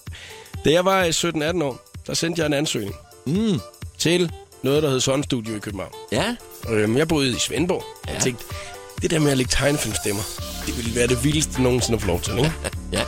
[0.64, 2.94] da jeg var øh, 17-18 år, der sendte jeg en ansøgning
[3.26, 3.60] Mm.
[3.98, 5.92] til noget, der hed Sådan Studio i København.
[6.12, 6.36] Ja,
[6.68, 7.84] Øhm, jeg boede i Svendborg.
[8.08, 8.12] Ja.
[8.12, 8.44] Jeg tænkte,
[9.02, 10.22] det der med at lægge tegnefilmstemmer,
[10.66, 12.52] det ville være det vildeste nogensinde at få lov til, ikke?
[12.92, 13.02] ja.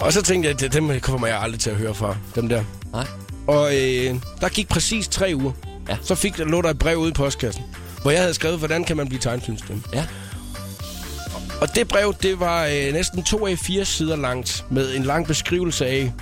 [0.00, 2.64] Og så tænkte jeg, at dem kommer jeg aldrig til at høre fra, dem der.
[2.92, 3.06] Nej.
[3.46, 5.52] Og øh, der gik præcis tre uger.
[5.88, 5.96] Ja.
[6.02, 7.64] Så fik lå der et brev ude i postkassen,
[8.02, 9.82] hvor jeg havde skrevet, hvordan kan man blive tegnefilmstemme.
[9.94, 10.06] Ja.
[11.60, 15.26] Og det brev, det var øh, næsten to af fire sider langt, med en lang
[15.26, 16.12] beskrivelse af,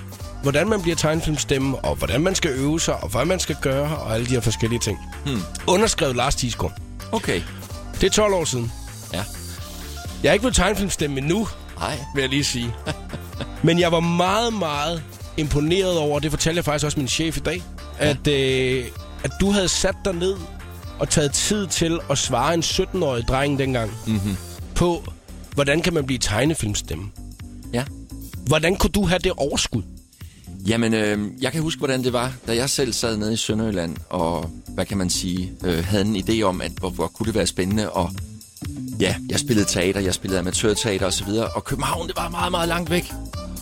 [0.43, 3.97] hvordan man bliver tegnefilmstemme, og hvordan man skal øve sig, og hvad man skal gøre,
[3.99, 4.99] og alle de her forskellige ting.
[5.27, 5.43] Hmm.
[5.67, 6.73] Underskrevet Lars Thiesgaard.
[7.13, 7.43] Okay.
[8.01, 8.73] Det er 12 år siden.
[9.13, 9.25] Ja.
[10.23, 11.99] Jeg er ikke blevet tegnefilmstemme endnu, Nej.
[12.15, 12.75] vil jeg lige sige.
[13.63, 15.03] Men jeg var meget, meget
[15.37, 17.63] imponeret over, det fortalte jeg faktisk også min chef i dag,
[18.01, 18.09] ja.
[18.09, 18.85] at, øh,
[19.25, 20.35] at du havde sat dig ned
[20.99, 24.37] og taget tid til at svare en 17-årig dreng dengang Mm-hmm.
[24.75, 25.05] på,
[25.55, 27.05] hvordan kan man blive tegnefilmstemme.
[27.73, 27.85] Ja.
[28.47, 29.83] Hvordan kunne du have det overskud?
[30.67, 33.97] Jamen, øh, jeg kan huske, hvordan det var, da jeg selv sad nede i Sønderjylland,
[34.11, 37.35] og hvad kan man sige, øh, havde en idé om, at hvor, hvor kunne det
[37.35, 38.11] være spændende, og
[39.01, 42.91] ja, jeg spillede teater, jeg spillede amatørteater osv., og København, det var meget, meget langt
[42.91, 43.13] væk.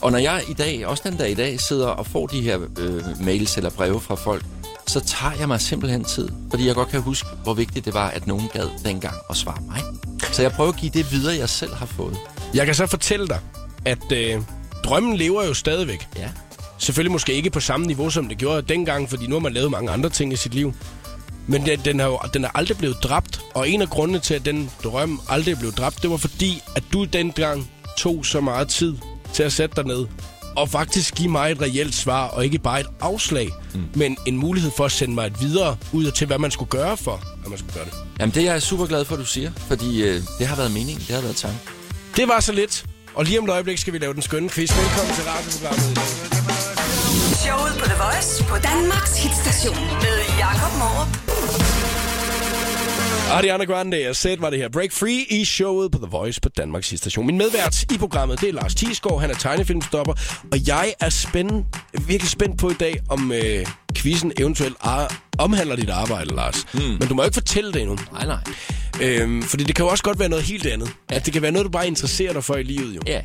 [0.03, 2.59] Og når jeg i dag, også den dag i dag, sidder og får de her
[2.79, 4.45] øh, mails eller breve fra folk,
[4.91, 8.09] så tager jeg mig simpelthen tid, fordi jeg godt kan huske, hvor vigtigt det var,
[8.09, 9.83] at nogen gad dengang at svare mig.
[10.33, 12.17] Så jeg prøver at give det videre, jeg selv har fået.
[12.55, 13.41] Jeg kan så fortælle dig,
[13.85, 14.43] at øh,
[14.85, 16.09] drømmen lever jo stadigvæk.
[16.17, 16.29] Ja.
[16.79, 19.71] Selvfølgelig måske ikke på samme niveau, som det gjorde dengang, fordi nu har man lavet
[19.71, 20.75] mange andre ting i sit liv.
[21.47, 24.35] Men den, den, er jo, den er aldrig blevet dræbt, og en af grundene til,
[24.35, 28.69] at den drøm aldrig blev dræbt, det var fordi, at du dengang tog så meget
[28.69, 28.97] tid
[29.33, 30.07] til at sætte dig ned
[30.59, 33.81] og faktisk give mig et reelt svar, og ikke bare et afslag, mm.
[33.95, 36.97] men en mulighed for at sende mig et videre ud til, hvad man skulle gøre
[36.97, 37.95] for, at man skulle gøre det.
[38.21, 40.71] Jamen, det er jeg super glad for, at du siger, fordi øh, det har været
[40.71, 41.61] meningen, det har været tanken.
[42.17, 44.71] Det var så lidt, og lige om et øjeblik skal vi lave den skønne quiz.
[44.77, 46.09] Velkommen til radioprogrammet i dag.
[47.45, 51.48] Showet på The Voice på Danmarks hitstation med Jakob Morup.
[53.31, 54.69] Ariana Grande og Sæt var det her.
[54.69, 57.27] Break Free i showet på The Voice på Danmarks station.
[57.27, 59.21] Min medvært i programmet, det er Lars Thiesgaard.
[59.21, 60.13] Han er tegnefilmstopper.
[60.53, 61.67] Og jeg er spændt,
[62.07, 66.67] virkelig spændt på i dag, om øh, quizzen eventuelt ar- omhandler dit arbejde, Lars.
[66.75, 66.81] Mm.
[66.81, 67.99] Men du må jo ikke fortælle det endnu.
[68.13, 68.41] Nej, nej.
[69.03, 70.91] Øhm, fordi det kan jo også godt være noget helt andet.
[71.09, 73.01] At det kan være noget, du bare interesserer dig for i livet, jo.
[73.07, 73.21] Ja.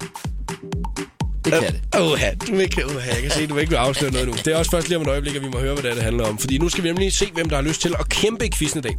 [1.45, 1.81] Det kan det.
[1.99, 4.33] Åh, oh, du vil ikke, uh, jeg kan se, du vil ikke afsløre noget nu.
[4.33, 5.95] Det er også først lige om et øjeblik, at vi må høre, hvad det, er,
[5.95, 6.37] det handler om.
[6.37, 8.79] Fordi nu skal vi nemlig se, hvem der har lyst til at kæmpe i quizzen
[8.79, 8.97] i dag.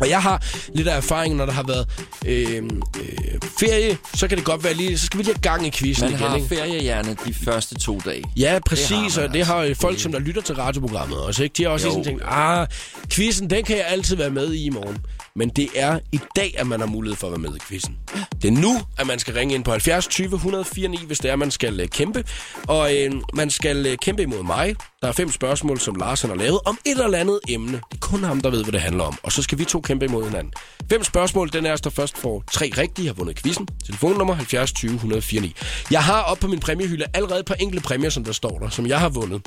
[0.00, 0.42] Og jeg har
[0.74, 1.88] lidt af erfaring, når der har været
[2.26, 5.66] øh, øh, ferie, så kan det godt være lige, så skal vi lige have gang
[5.66, 6.48] i quizzen Man igen, har ikke?
[6.48, 8.24] feriehjerne de første to dage.
[8.36, 9.52] Ja, præcis, man det og det altså.
[9.54, 11.54] har folk, som der lytter til radioprogrammet også, ikke?
[11.58, 11.90] De har også Jo.
[11.92, 12.66] sådan tænkt, ah,
[13.10, 14.98] quizzen, den kan jeg altid være med i i morgen.
[15.36, 17.96] Men det er i dag, at man har mulighed for at være med i quizzen.
[18.42, 21.30] Det er nu, at man skal ringe ind på 70 20 104 9, hvis det
[21.30, 22.24] er, man skal øh, kæmpe.
[22.66, 24.76] Og øh, man skal øh, kæmpe imod mig.
[25.02, 27.72] Der er fem spørgsmål, som Lars han har lavet, om et eller andet emne.
[27.72, 29.18] Det er kun ham, der ved, hvad det handler om.
[29.22, 30.52] Og så skal vi to kæmpe imod hinanden.
[30.90, 33.68] Fem spørgsmål, den er, altså, der først får tre rigtige, har vundet quizzen.
[33.86, 35.54] Telefonnummer 70 20 104 9.
[35.90, 38.68] Jeg har op på min præmiehylde allerede et par enkelte præmier, som der står der,
[38.68, 39.42] som jeg har vundet.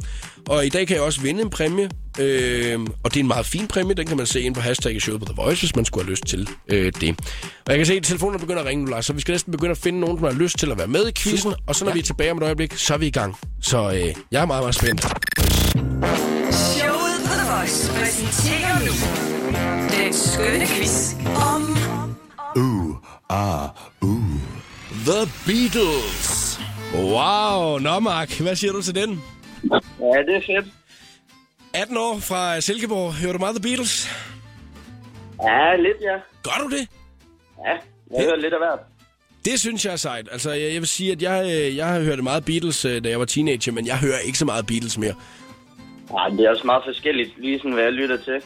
[0.48, 1.90] Og i dag kan jeg også vinde en præmie.
[2.20, 5.02] Øh, og det er en meget fin præmie, den kan man se ind på hashtagget
[5.02, 7.20] showet på The Voice, hvis man skulle have lyst til øh, det.
[7.66, 9.52] Og jeg kan se, at telefonen begynder at ringe nu, Lars, så vi skal næsten
[9.52, 11.52] begynde at finde nogen, som har lyst til at være med i quizzen.
[11.52, 11.56] Super.
[11.68, 11.94] Og så når Ja.
[11.94, 13.38] vi er tilbage om et øjeblik, så er vi i gang.
[13.62, 15.02] Så øh, jeg er meget, meget spændt.
[16.56, 18.94] Showet på The Voice præsenterer nu
[20.04, 21.14] den skønne quiz
[21.54, 21.78] om
[25.06, 26.60] The Beatles.
[26.96, 29.22] Wow, nå Mark, hvad siger du til den?
[29.72, 29.76] Ja,
[30.28, 30.74] det er fedt.
[31.74, 34.10] 18 år fra Silkeborg, hører du meget The Beatles?
[35.44, 36.16] Ja, lidt, ja.
[36.44, 36.88] Gør du det?
[37.66, 37.72] Ja,
[38.18, 38.80] jeg hører lidt af hvert.
[39.46, 40.28] Det synes jeg er sejt.
[40.32, 43.10] Altså, jeg, jeg vil sige, at jeg, øh, jeg har hørt meget Beatles, øh, da
[43.10, 45.14] jeg var teenager, men jeg hører ikke så meget Beatles mere.
[46.12, 48.42] Nej, det er også meget forskelligt, lige sådan, hvad jeg lytter til.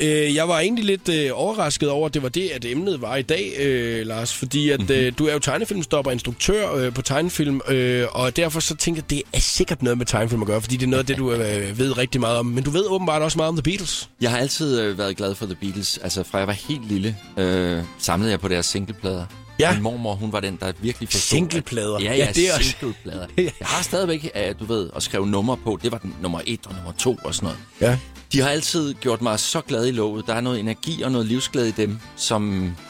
[0.00, 3.16] Øh, jeg var egentlig lidt øh, overrasket over, at det var det, at emnet var
[3.16, 4.34] i dag, øh, Lars.
[4.34, 8.60] Fordi at, øh, du er jo tegnefilmstopper og instruktør øh, på tegnefilm, øh, og derfor
[8.60, 11.02] så tænker jeg, det er sikkert noget med tegnefilm at gøre, fordi det er noget
[11.02, 12.46] af det, du øh, ved rigtig meget om.
[12.46, 14.08] Men du ved åbenbart også meget om The Beatles.
[14.20, 15.98] Jeg har altid øh, været glad for The Beatles.
[15.98, 19.26] Altså, fra jeg var helt lille, øh, samlede jeg på deres singleplader.
[19.60, 19.72] Ja.
[19.72, 21.20] Min mormor, hun var den, der virkelig forstod...
[21.36, 21.96] Singleplader.
[21.96, 23.26] At, ja, Ja, ja, det er er også- singleplader.
[23.36, 25.78] Jeg har stadigvæk, øh, du ved, at skrive numre på.
[25.82, 27.58] Det var den nummer et og nummer to og sådan noget.
[27.80, 27.98] Ja.
[28.32, 30.26] De har altid gjort mig så glad i låget.
[30.26, 32.42] Der er noget energi og noget livsglæde i dem, som...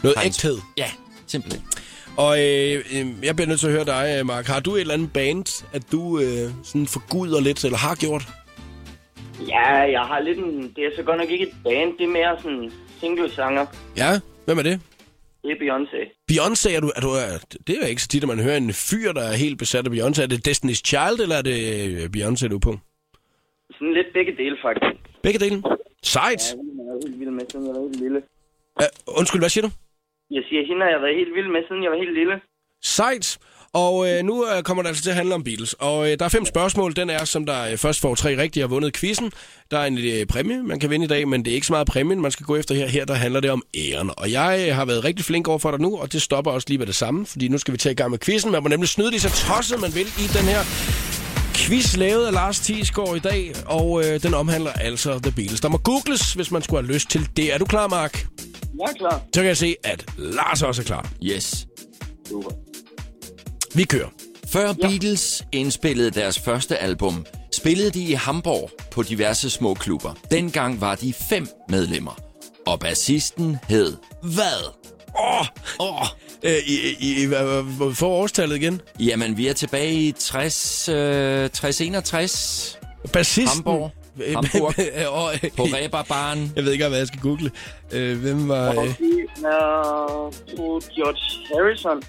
[0.02, 0.58] Noget har en- ægthed.
[0.78, 0.90] Ja,
[1.26, 1.62] simpelthen.
[2.16, 4.46] Og øh, øh, jeg bliver nødt til at høre dig, øh, Mark.
[4.46, 8.28] Har du et eller andet band, at du øh, sådan forguder lidt, eller har gjort?
[9.48, 10.62] Ja, jeg har lidt en...
[10.76, 13.66] Det er så godt nok ikke et band, det er mere sådan single-sanger.
[13.96, 14.80] Ja, hvem er det?
[15.42, 16.00] Det er Beyoncé.
[16.32, 17.30] Beyoncé, er du, er du, er,
[17.66, 19.86] det er jo ikke så tit, at man hører en fyr, der er helt besat
[19.86, 20.22] af Beyoncé.
[20.22, 22.74] Er det Destiny's Child, eller er det øh, Beyoncé, du er på?
[23.76, 25.00] Sådan lidt begge dele, faktisk.
[25.22, 25.62] Begge dele.
[26.02, 26.42] Sejt.
[26.50, 28.22] Ja, hende er helt vild med, siden jeg var helt lille.
[28.80, 28.86] Ja,
[29.18, 29.70] undskyld, hvad siger du?
[30.30, 32.40] Jeg siger, hende har jeg været helt vild med, siden jeg var helt lille.
[32.82, 33.38] Sejt.
[33.74, 35.72] Og øh, nu øh, kommer det altså til at handle om Beatles.
[35.72, 36.96] Og øh, der er fem spørgsmål.
[36.96, 39.32] Den er, som der øh, først får tre rigtige og vundet quizzen.
[39.70, 41.72] Der er en øh, præmie, man kan vinde i dag, men det er ikke så
[41.72, 42.86] meget præmien, man skal gå efter her.
[42.86, 44.10] Her der handler det om æren.
[44.16, 46.66] Og jeg øh, har været rigtig flink over for dig nu, og det stopper også
[46.68, 48.52] lige ved det samme, fordi nu skal vi tage i gang med quizzen.
[48.52, 50.62] Man må nemlig snyde lige så tosset, man vil i den her
[51.54, 55.60] quiz lavet af Lars Thiesgaard i dag, og øh, den omhandler altså The Beatles.
[55.60, 57.54] Der må googles, hvis man skulle have lyst til det.
[57.54, 58.26] Er du klar, Mark?
[58.78, 59.22] Jeg er klar.
[59.34, 61.08] Så kan jeg se, at Lars også er klar.
[61.22, 61.66] Yes.
[62.28, 62.69] Super.
[63.74, 64.08] Vi kører.
[64.52, 70.14] Før Beatles indspillede deres første album, spillede de i Hamburg på diverse små klubber.
[70.30, 72.20] Dengang var de fem medlemmer.
[72.66, 74.72] Og bassisten hed hvad?
[75.18, 75.46] Åh!
[75.80, 76.06] Åh!
[76.42, 77.28] Øh, i, i, i,
[77.94, 78.80] får årstallet igen?
[79.00, 82.78] Jamen, vi er tilbage i 60, øh, 60 61
[83.12, 83.48] Bassisten.
[83.48, 83.90] Hamburg.
[84.34, 84.74] Hamburg.
[85.56, 86.52] på Reeperbahn.
[86.56, 87.50] jeg ved ikke, hvad jeg skal google.
[87.92, 88.70] Øh, hvem var...
[88.70, 88.76] Øh,
[90.96, 91.20] George
[91.54, 92.02] Harrison.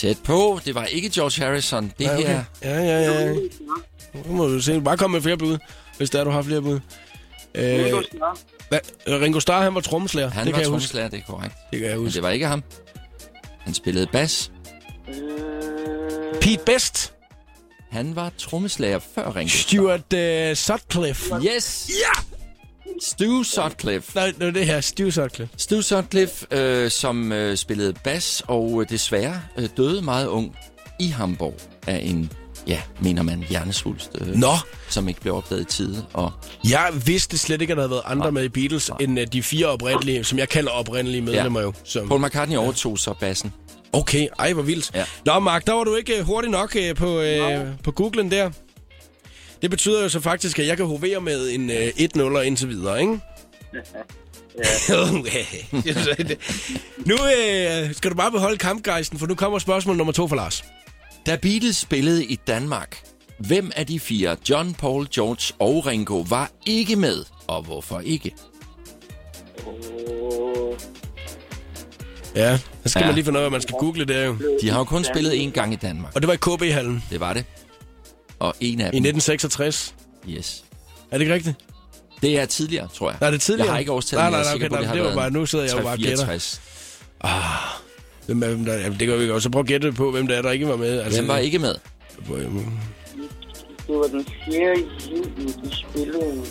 [0.00, 0.60] Tæt på.
[0.64, 1.92] Det var ikke George Harrison.
[1.98, 2.26] Det nej, okay.
[2.26, 2.44] her.
[2.62, 3.34] Ja, ja, ja.
[4.26, 4.80] Nu må du se.
[4.80, 5.58] Bare kom med flere bud,
[5.96, 6.80] hvis der du har flere bud.
[7.54, 8.38] Øh, Ringo Starr.
[9.20, 10.30] Ringo Starr, han var trommeslager.
[10.30, 10.88] Han det var kan jeg huske.
[10.88, 11.54] trommeslager, det er korrekt.
[11.70, 12.14] Det kan jeg Men huske.
[12.16, 12.62] det var ikke ham.
[13.58, 14.52] Han spillede bas.
[15.08, 15.14] Øh,
[16.40, 17.12] Pete Best.
[17.90, 19.68] Han var trommeslager før Ringo Starr.
[19.68, 20.12] Stuart
[20.50, 21.34] uh, Sutcliffe.
[21.56, 21.90] Yes!
[21.90, 22.29] Ja!
[23.00, 24.12] Stu Sutcliffe.
[24.14, 24.80] Nej, det er det her.
[24.80, 25.54] Stuart Sutcliffe.
[25.56, 30.56] Stu Sutcliffe, øh, som øh, spillede bas og øh, desværre øh, døde meget ung
[31.00, 31.54] i Hamburg
[31.86, 32.32] af en,
[32.66, 34.52] ja, mener man, hjernesvulst, øh, Nå,
[34.88, 36.06] som ikke blev opdaget i tide.
[36.12, 36.32] Og
[36.70, 39.42] jeg vidste slet ikke, at der havde været andre med i Beatles, end uh, de
[39.42, 41.72] fire oprindelige, som jeg kalder oprindelige medlemmer jo.
[41.84, 42.08] Som...
[42.08, 43.52] Paul McCartney overtog så bassen.
[43.92, 44.90] Okay, ej, hvor vildt.
[44.94, 45.04] Ja.
[45.26, 48.50] Nå, Mark, der var du ikke øh, hurtig nok øh, på, øh, på Googlen der.
[49.62, 53.00] Det betyder jo så faktisk, at jeg kan hovere med en øh, 1-0 indtil videre,
[53.00, 53.18] ikke?
[57.10, 60.64] nu øh, skal du bare beholde kampgejsten, for nu kommer spørgsmål nummer to for Lars.
[61.26, 63.02] Da Beatles spillede i Danmark,
[63.38, 68.34] hvem af de fire, John, Paul, George og Ringo, var ikke med, og hvorfor ikke?
[72.36, 73.00] Ja, så skal ja.
[73.00, 73.06] Ja.
[73.06, 74.36] man lige finde ud af, hvad man skal google der jo.
[74.62, 76.14] De har jo kun spillet én gang i Danmark.
[76.14, 77.44] Og det var i KB-hallen Det var det.
[78.40, 79.94] Og en af i dem, 1966.
[80.28, 80.64] yes.
[81.10, 81.56] Er det ikke rigtigt?
[82.22, 83.18] Det er tidligere, tror jeg.
[83.20, 83.66] Nej, det er tidligere.
[83.66, 85.02] Jeg har ikke årstallet, Nej, men nej, jeg er nej, sikker okay, på, nej, det
[85.02, 86.16] det var bare, nu sidder jeg jo bare og gætter.
[86.26, 86.60] 64.
[88.26, 89.42] Hvem er, hvem der, jamen, det kan vi godt.
[89.42, 91.00] Så prøv at gætte på, hvem der er, der ikke var med.
[91.00, 91.74] Altså, Hvem var ikke med?
[93.90, 94.74] Det var den 4.
[95.10, 96.44] juli, de spillede.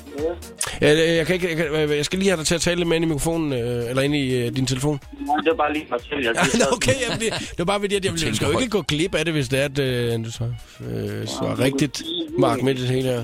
[0.81, 0.87] Ja.
[0.87, 2.87] Ja, jeg, kan ikke, jeg, kan, jeg skal lige have dig til at tale lidt
[2.87, 4.99] mere ind i mikrofonen, øh, eller ind i øh, din telefon.
[5.19, 6.25] Nej, det var bare lige mig selv.
[6.25, 8.71] Jeg Ja, okay, jamen, det, det var bare fordi, at jeg, jeg skal jo ikke
[8.71, 10.43] gå glip af det, hvis det er, at øh, du så,
[10.81, 12.03] øh, så rigtigt,
[12.37, 13.23] Mark, med det hele her.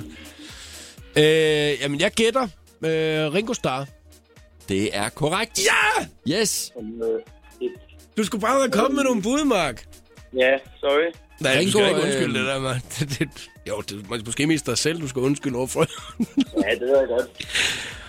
[1.18, 2.44] Øh, jamen, jeg gætter
[2.86, 3.86] øh, Ringo Starr.
[4.70, 5.60] Det er korrekt.
[5.66, 6.06] Ja!
[6.40, 6.72] Yes.
[6.82, 7.70] Øh.
[8.18, 9.86] Du skulle bare have kommet med nogle bud, Mark.
[10.38, 11.12] Ja, sorry.
[11.42, 12.76] Nej, du Ringo, skal ikke øh, undskylde det der, man.
[13.00, 15.86] Det, det, jo, det er måske mest dig selv, du skal undskylde overfor.
[16.64, 17.28] Ja, det ved jeg godt.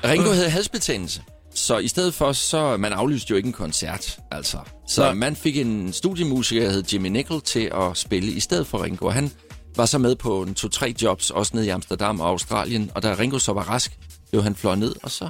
[0.04, 1.22] Ringo havde halsbetændelse.
[1.54, 4.58] Så i stedet for, så man aflyste jo ikke en koncert, altså.
[4.88, 5.14] Så Nej.
[5.14, 9.06] man fik en studiemusiker, der hed Jimmy Nicol, til at spille i stedet for Ringo.
[9.06, 9.30] Og han
[9.76, 12.90] var så med på en to-tre jobs, også ned i Amsterdam og Australien.
[12.94, 13.98] Og da Ringo så var rask,
[14.30, 15.28] blev han fløjet ned, og så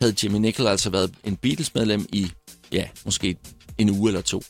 [0.00, 2.32] havde Jimmy Nicol altså været en Beatles-medlem i,
[2.72, 3.36] ja, måske
[3.78, 4.42] en uge eller to.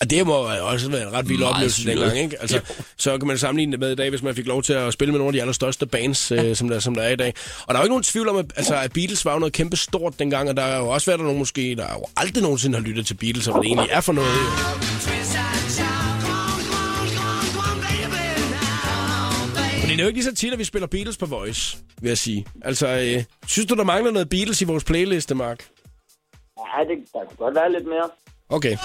[0.00, 1.96] Og det må også være en ret vild oplevelse syret.
[1.96, 2.40] dengang, ikke?
[2.40, 2.60] Altså,
[2.96, 5.12] så kan man sammenligne det med i dag, hvis man fik lov til at spille
[5.12, 7.34] med nogle af de allerstørste bands, øh, som, der, som der er i dag.
[7.66, 9.52] Og der er jo ikke nogen tvivl om, at, altså, at Beatles var jo noget
[9.52, 12.42] kæmpe stort dengang, og der er jo også været der nogen måske, der jo aldrig
[12.42, 14.28] nogensinde har lyttet til Beatles, og hvad det egentlig er for noget.
[14.28, 14.74] Jo.
[19.80, 21.78] Fordi det er jo ikke lige så tit, at vi spiller Beatles på Voice.
[22.00, 22.46] vil jeg sige.
[22.62, 25.68] Altså, øh, synes du, der mangler noget Beatles i vores playliste, Mark?
[26.58, 28.10] Ja, det, der kunne godt være lidt mere.
[28.54, 28.76] Okay.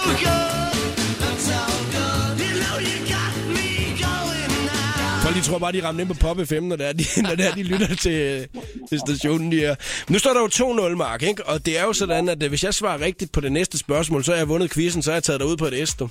[5.22, 7.34] Folk de tror bare, de rammer ind på Pop FM, når det er, de, når
[7.34, 8.48] det er, de lytter til,
[8.88, 9.52] til stationen.
[9.52, 9.74] De her.
[10.08, 10.46] Nu står der jo
[10.92, 11.46] 2-0, Mark, ikke?
[11.46, 14.24] og det er jo sådan, at øh, hvis jeg svarer rigtigt på det næste spørgsmål,
[14.24, 16.08] så har jeg vundet quizzen, så har jeg taget dig ud på et S, du.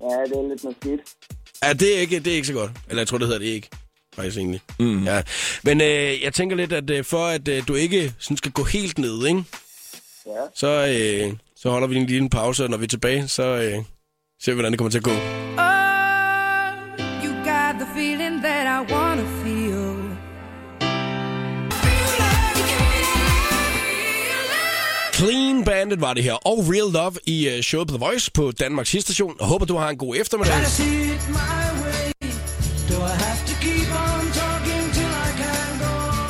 [0.00, 1.00] Ja, det er lidt noget skidt.
[1.62, 2.70] Ja, det er, ikke, det er ikke så godt.
[2.88, 3.68] Eller jeg tror, det hedder det ikke.
[4.14, 4.60] Faktisk egentlig.
[4.78, 5.04] Mm.
[5.04, 5.22] Ja.
[5.62, 8.64] Men øh, jeg tænker lidt, at øh, for at øh, du ikke sådan skal gå
[8.64, 9.44] helt ned, ikke?
[10.26, 10.42] Ja.
[10.54, 13.84] Så, øh, så holder vi en lille pause, og når vi er tilbage, så øh,
[14.42, 15.10] ser vi, hvordan det kommer til at gå.
[15.10, 15.16] Oh,
[17.24, 19.90] you got the feeling that I wanna feel.
[25.12, 28.52] Clean Bandit var det her, og Real Love i øh, showet på The Voice på
[28.52, 29.36] Danmarks station.
[29.40, 30.54] Jeg håber, du har en god eftermiddag.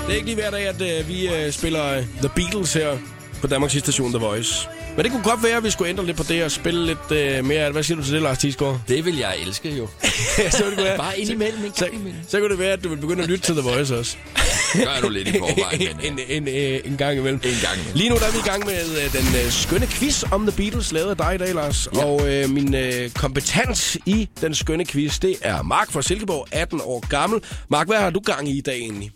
[0.06, 2.98] Det er ikke lige hver dag, at øh, vi øh, spiller The Beatles her
[3.40, 4.79] på Danmarks station The Voice.
[4.96, 7.12] Men det kunne godt være, at vi skulle ændre lidt på det og spille lidt
[7.12, 7.70] øh, mere.
[7.70, 8.80] Hvad siger du til det, Lars Thiesgaard?
[8.88, 9.86] Det vil jeg elske jo.
[10.50, 12.20] så, det være, Bare indimellem, en så, gang imellem.
[12.28, 14.16] så kunne det være, at du ville begynde at lytte til The Voice også.
[14.84, 16.18] Gør du lidt i forvejen, men...
[16.18, 17.40] en, en, en, en gang imellem.
[17.44, 17.94] En gang imellem.
[17.94, 20.56] Lige nu der er vi i gang med øh, den øh, skønne quiz om The
[20.56, 21.88] Beatles, lavet af dig i dag, Lars.
[21.94, 22.04] Ja.
[22.04, 26.80] Og øh, min øh, kompetens i den skønne quiz, det er Mark fra Silkeborg, 18
[26.84, 27.40] år gammel.
[27.68, 29.10] Mark, hvad har du gang i i dag egentlig?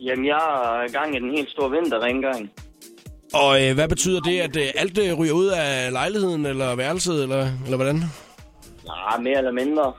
[0.00, 2.50] Jamen, jeg er gang i den helt store vinterrengøring.
[3.34, 7.22] Og øh, hvad betyder det, at øh, alt øh, ryger ud af lejligheden eller værelset,
[7.22, 7.96] eller, eller hvordan?
[8.86, 9.92] Nej, mere eller mindre.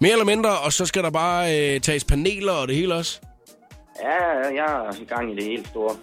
[0.00, 3.20] Mere eller mindre, og så skal der bare øh, tages paneler og det hele også?
[4.02, 5.96] Ja, jeg er i gang i det helt store.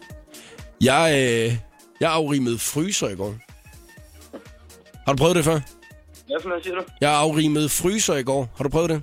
[0.82, 1.54] Jeg, øh,
[2.00, 3.36] jeg afrimede fryser i går.
[5.06, 5.60] Har du prøvet det før?
[6.28, 6.84] Hvad for noget siger du?
[7.02, 8.50] Jeg afrimede fryser i går.
[8.58, 9.02] Har du prøvet det?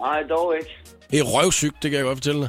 [0.00, 0.76] Nej, dog ikke.
[1.10, 2.48] Det er røvsygt, det kan jeg godt fortælle dig.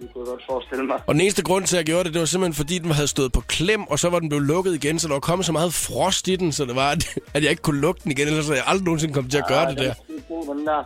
[0.00, 0.98] Det kunne jeg godt forestille mig.
[1.06, 3.08] Og den eneste grund til, at jeg gjorde det, det var simpelthen, fordi den havde
[3.08, 5.52] stået på klem, og så var den blevet lukket igen, så der var kommet så
[5.52, 6.90] meget frost i den, så det var,
[7.34, 9.48] at, jeg ikke kunne lukke den igen, ellers havde jeg aldrig nogensinde kommet til at
[9.48, 9.94] gøre det der.
[9.94, 10.84] Den er god,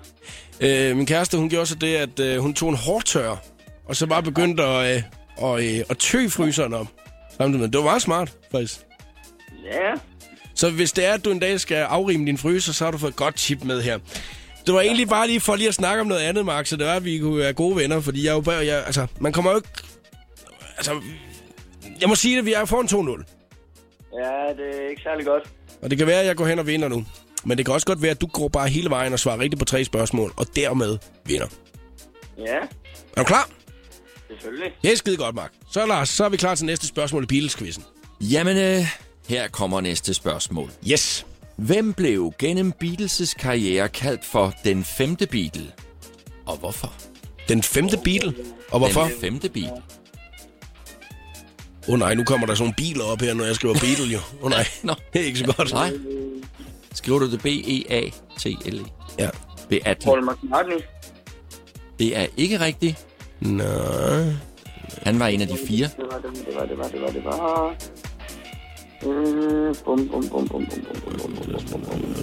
[0.61, 0.91] der.
[0.91, 3.37] Øh, min kæreste, hun gjorde så det, at øh, hun tog en hårdtør,
[3.87, 5.03] og så bare begyndte at, øh,
[5.37, 6.87] og, øh, at tø fryseren op.
[7.37, 7.73] Samtidig.
[7.73, 8.81] Det var meget smart, faktisk.
[9.65, 9.93] Ja,
[10.55, 12.99] Så hvis det er, at du en dag skal afrime din fryser, så har du
[12.99, 13.99] fået et godt tip med her.
[14.67, 16.87] Det var egentlig bare lige for lige at snakke om noget andet, Mark, så det
[16.87, 19.33] var, at vi kunne være gode venner, fordi jeg er jo bare, jeg, altså, man
[19.33, 19.69] kommer jo ikke...
[20.77, 21.01] Altså,
[22.01, 24.19] jeg må sige det, vi er foran 2-0.
[24.23, 25.43] ja, det er ikke særlig godt.
[25.83, 27.05] Og det kan være, at jeg går hen og vinder nu.
[27.45, 29.59] Men det kan også godt være, at du går bare hele vejen og svarer rigtigt
[29.59, 31.47] på tre spørgsmål, og dermed vinder.
[32.39, 32.57] Ja,
[33.17, 33.49] Er du klar?
[34.29, 34.73] selvfølgelig.
[34.83, 35.53] Det er skide godt, Mark.
[35.73, 37.85] Så Lars, så er vi klar til næste spørgsmål i Beatles-quizzen.
[38.21, 38.85] Jamen, øh,
[39.29, 40.71] her kommer næste spørgsmål.
[40.91, 41.27] Yes.
[41.67, 45.73] Hvem blev gennem Beatles' karriere kaldt for den femte Beatle?
[46.47, 46.93] Og hvorfor?
[47.49, 48.35] Den femte Beatle.
[48.71, 49.03] Og hvorfor?
[49.03, 49.83] Den femte Beatle.
[51.89, 54.13] Åh oh, nej, nu kommer der sådan nogle biler op her, når jeg skriver Beatle
[54.13, 54.19] jo.
[54.19, 54.95] Åh oh, nej, Nå.
[55.13, 55.73] det er ikke så godt.
[55.73, 55.93] Nej.
[56.95, 58.85] Skriver du det E B-E-A-T-L-E?
[59.19, 59.31] Ja.
[59.69, 60.05] Beatle.
[60.05, 60.81] Paul McCartney.
[61.99, 63.07] Det er ikke rigtigt.
[63.41, 63.65] Nå.
[65.03, 65.89] Han var en af de fire.
[65.97, 67.77] Det var det, det var det, var det, var det, var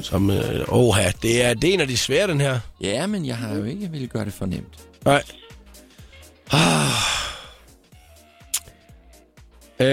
[0.02, 2.60] Som, øh, oha, det er, det er en af de svære, den her.
[2.82, 4.80] Ja, men jeg har jo ikke ville gøre det for nemt.
[5.06, 5.24] Nej.
[6.52, 6.88] Ah.
[9.80, 9.88] Øh,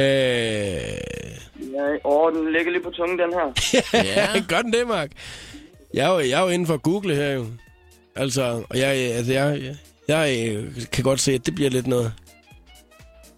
[1.74, 3.52] Ja, åh, den ligger lige på tungen, den her.
[4.34, 4.40] Ja.
[4.48, 5.10] gør den det, Mark?
[5.94, 7.46] Jeg er, jo, jeg er jo inden for Google her jo.
[8.16, 9.76] Altså, og jeg, altså, jeg, jeg,
[10.08, 12.12] jeg øh, kan godt se, at det bliver lidt noget.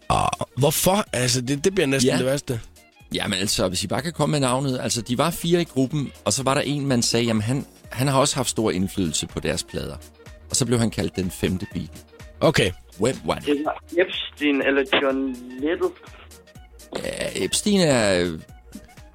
[0.08, 1.04] Ah, hvorfor?
[1.12, 2.16] Altså, det, det bliver næsten Ja.
[2.18, 2.60] det værste.
[3.14, 4.78] Jamen altså, hvis I bare kan komme med navnet.
[4.82, 7.66] Altså, de var fire i gruppen, og så var der en, man sagde, jamen han,
[7.90, 9.96] han har også haft stor indflydelse på deres plader.
[10.50, 11.90] Og så blev han kaldt den femte Beatle.
[12.40, 12.70] Okay.
[12.98, 13.46] Hvem var det?
[13.46, 15.88] Det var Epstein eller John Little.
[17.04, 18.40] Ja, Epstein er øh,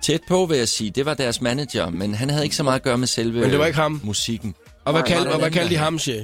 [0.01, 0.89] tæt på, vil jeg sige.
[0.89, 3.49] Det var deres manager, men han havde ikke så meget at gøre med selve Men
[3.49, 4.01] det var ikke ham?
[4.03, 4.55] musikken.
[4.85, 6.21] Og hvad, kald, og hvad kaldte de ham, Shay?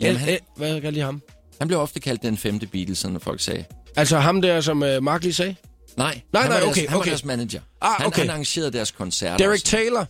[0.00, 1.22] Jamen, han, Hvad kaldte de ham?
[1.58, 3.64] han blev ofte kaldt den femte Beatle, sådan når folk sagde.
[3.96, 5.54] Altså ham der, som uh, Mark lige sagde?
[5.96, 7.06] Nej, Nej, han nej, var deres, okay, han okay.
[7.08, 7.60] var deres manager.
[7.80, 8.20] Ah, han, okay.
[8.20, 9.36] han arrangerede deres koncerter.
[9.36, 9.64] Derek.
[9.64, 10.06] Taylor?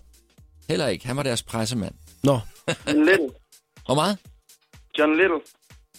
[0.68, 1.06] Heller ikke.
[1.06, 1.94] Han var deres pressemand.
[2.22, 2.40] Nå.
[2.86, 3.30] John Little.
[3.86, 4.18] Hvor meget?
[4.98, 5.40] John Little.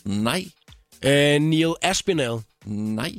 [0.05, 0.45] Nej,
[1.05, 1.11] Uh,
[1.41, 2.39] Neil Aspinall.
[2.65, 3.11] nej.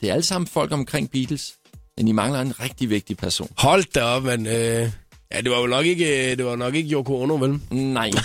[0.00, 1.54] Det er alle sammen folk omkring Beatles.
[1.96, 3.48] Men I mangler en rigtig vigtig person.
[3.58, 4.46] Hold da op, men...
[4.46, 4.90] Uh, ja,
[5.40, 7.60] det var jo nok ikke, det var nok ikke Yoko Ono, vel?
[7.70, 8.10] Nej.
[8.10, 8.12] Uh,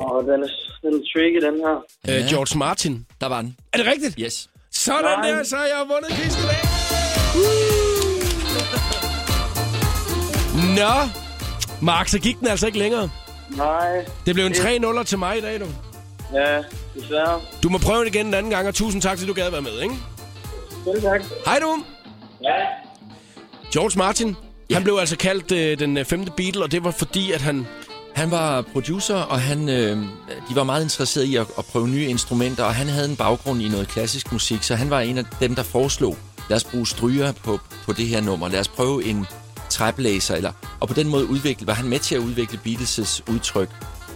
[0.00, 0.48] Åh, den er,
[0.82, 1.76] den er tricky, den her.
[2.08, 3.06] uh, George Martin.
[3.20, 3.56] Der var den.
[3.72, 4.14] Er det rigtigt?
[4.18, 4.48] Yes.
[4.70, 5.30] Sådan Nej.
[5.30, 6.56] der, så har jeg vundet quizzen i dag.
[10.76, 11.08] Nå,
[11.82, 13.10] Mark, så gik den altså ikke længere.
[13.56, 14.04] Nej.
[14.26, 15.66] Det blev en 3-0 til mig i dag, du.
[16.34, 16.62] Ja,
[16.94, 17.40] desværre.
[17.62, 19.62] Du må prøve det igen en anden gang, og tusind tak, fordi du gad være
[19.62, 19.94] med, ikke?
[20.84, 21.22] Selv tak.
[21.46, 21.84] Hej du.
[22.42, 22.54] Ja.
[23.72, 24.36] George Martin,
[24.70, 24.74] ja.
[24.74, 27.66] han blev altså kaldt øh, den øh, femte Beatle, og det var fordi, at han...
[28.20, 29.96] Han var producer, og han, øh,
[30.48, 33.62] de var meget interesserede i at, at prøve nye instrumenter, og han havde en baggrund
[33.62, 36.16] i noget klassisk musik, så han var en af dem, der foreslog,
[36.48, 39.26] lad os bruge stryger på, på det her nummer, lad os prøve en
[39.68, 43.68] træblæser, eller, og på den måde udvikle, var han med til at udvikle Beatles' udtryk,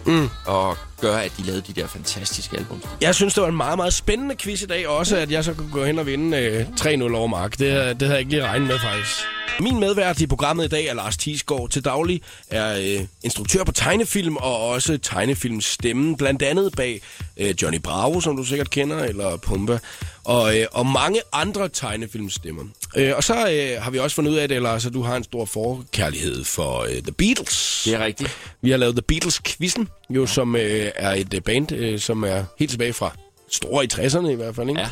[0.06, 0.28] mm.
[0.46, 2.82] og gøre, at de lavede de der fantastiske album.
[3.00, 5.54] Jeg synes, det var en meget, meget spændende quiz i dag, også at jeg så
[5.54, 7.50] kunne gå hen og vinde øh, 3-0 over Mark.
[7.50, 9.24] Det, det havde jeg ikke lige regnet med, faktisk.
[9.60, 11.68] Min medvært i programmet i dag er Lars Thiesgaard.
[11.70, 17.00] Til daglig er øh, instruktør på tegnefilm og også tegnefilmstemmen, blandt andet bag
[17.36, 19.78] øh, Johnny Bravo, som du sikkert kender, eller Pumba,
[20.24, 22.62] og, øh, og mange andre tegnefilmstemmer.
[22.96, 25.16] Øh, og så øh, har vi også fundet ud af det, Lars, at du har
[25.16, 27.82] en stor forkærlighed for øh, The Beatles.
[27.84, 28.36] Det er rigtigt.
[28.62, 32.44] Vi har lavet The Beatles-quizzen, jo, som øh, er et øh, band, øh, som er
[32.58, 33.16] helt tilbage fra
[33.50, 34.80] store i 60'erne i hvert fald, ikke?
[34.80, 34.88] Ja.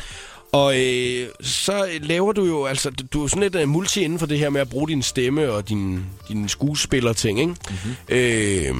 [0.51, 4.25] Og øh, så laver du jo, altså, du- er sådan lidt uh, multi inden for
[4.25, 7.51] det her med at bruge din stemme og din, din skuespillerting, ikke?
[7.69, 7.95] Mm-hmm.
[8.09, 8.75] Øh,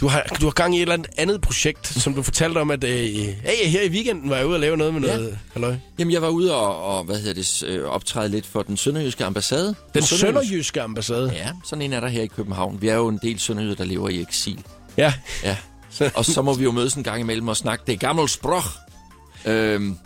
[0.00, 2.84] du, har, du har gang i et eller andet projekt, som du fortalte om, at
[2.84, 5.16] øh, hey, her i weekenden var jeg ude og lave noget med Ja.
[5.16, 5.74] noget, halløj.
[5.98, 9.24] Jamen, jeg var ude og, og hvad hedder det, øh, optræde lidt for den sønderjyske
[9.24, 9.74] ambassade.
[9.94, 11.32] Den Sønderjysk- sønderjyske ambassade.
[11.34, 12.78] Ja, sådan en er der her i København.
[12.82, 14.58] Vi er jo en del sønderjyder, der lever i eksil.
[14.96, 15.12] Ja.
[15.44, 15.56] Ja.
[16.14, 18.62] Og så må vi jo mødes en gang imellem og snakke det gamle sprog.
[19.44, 19.98] Øhm,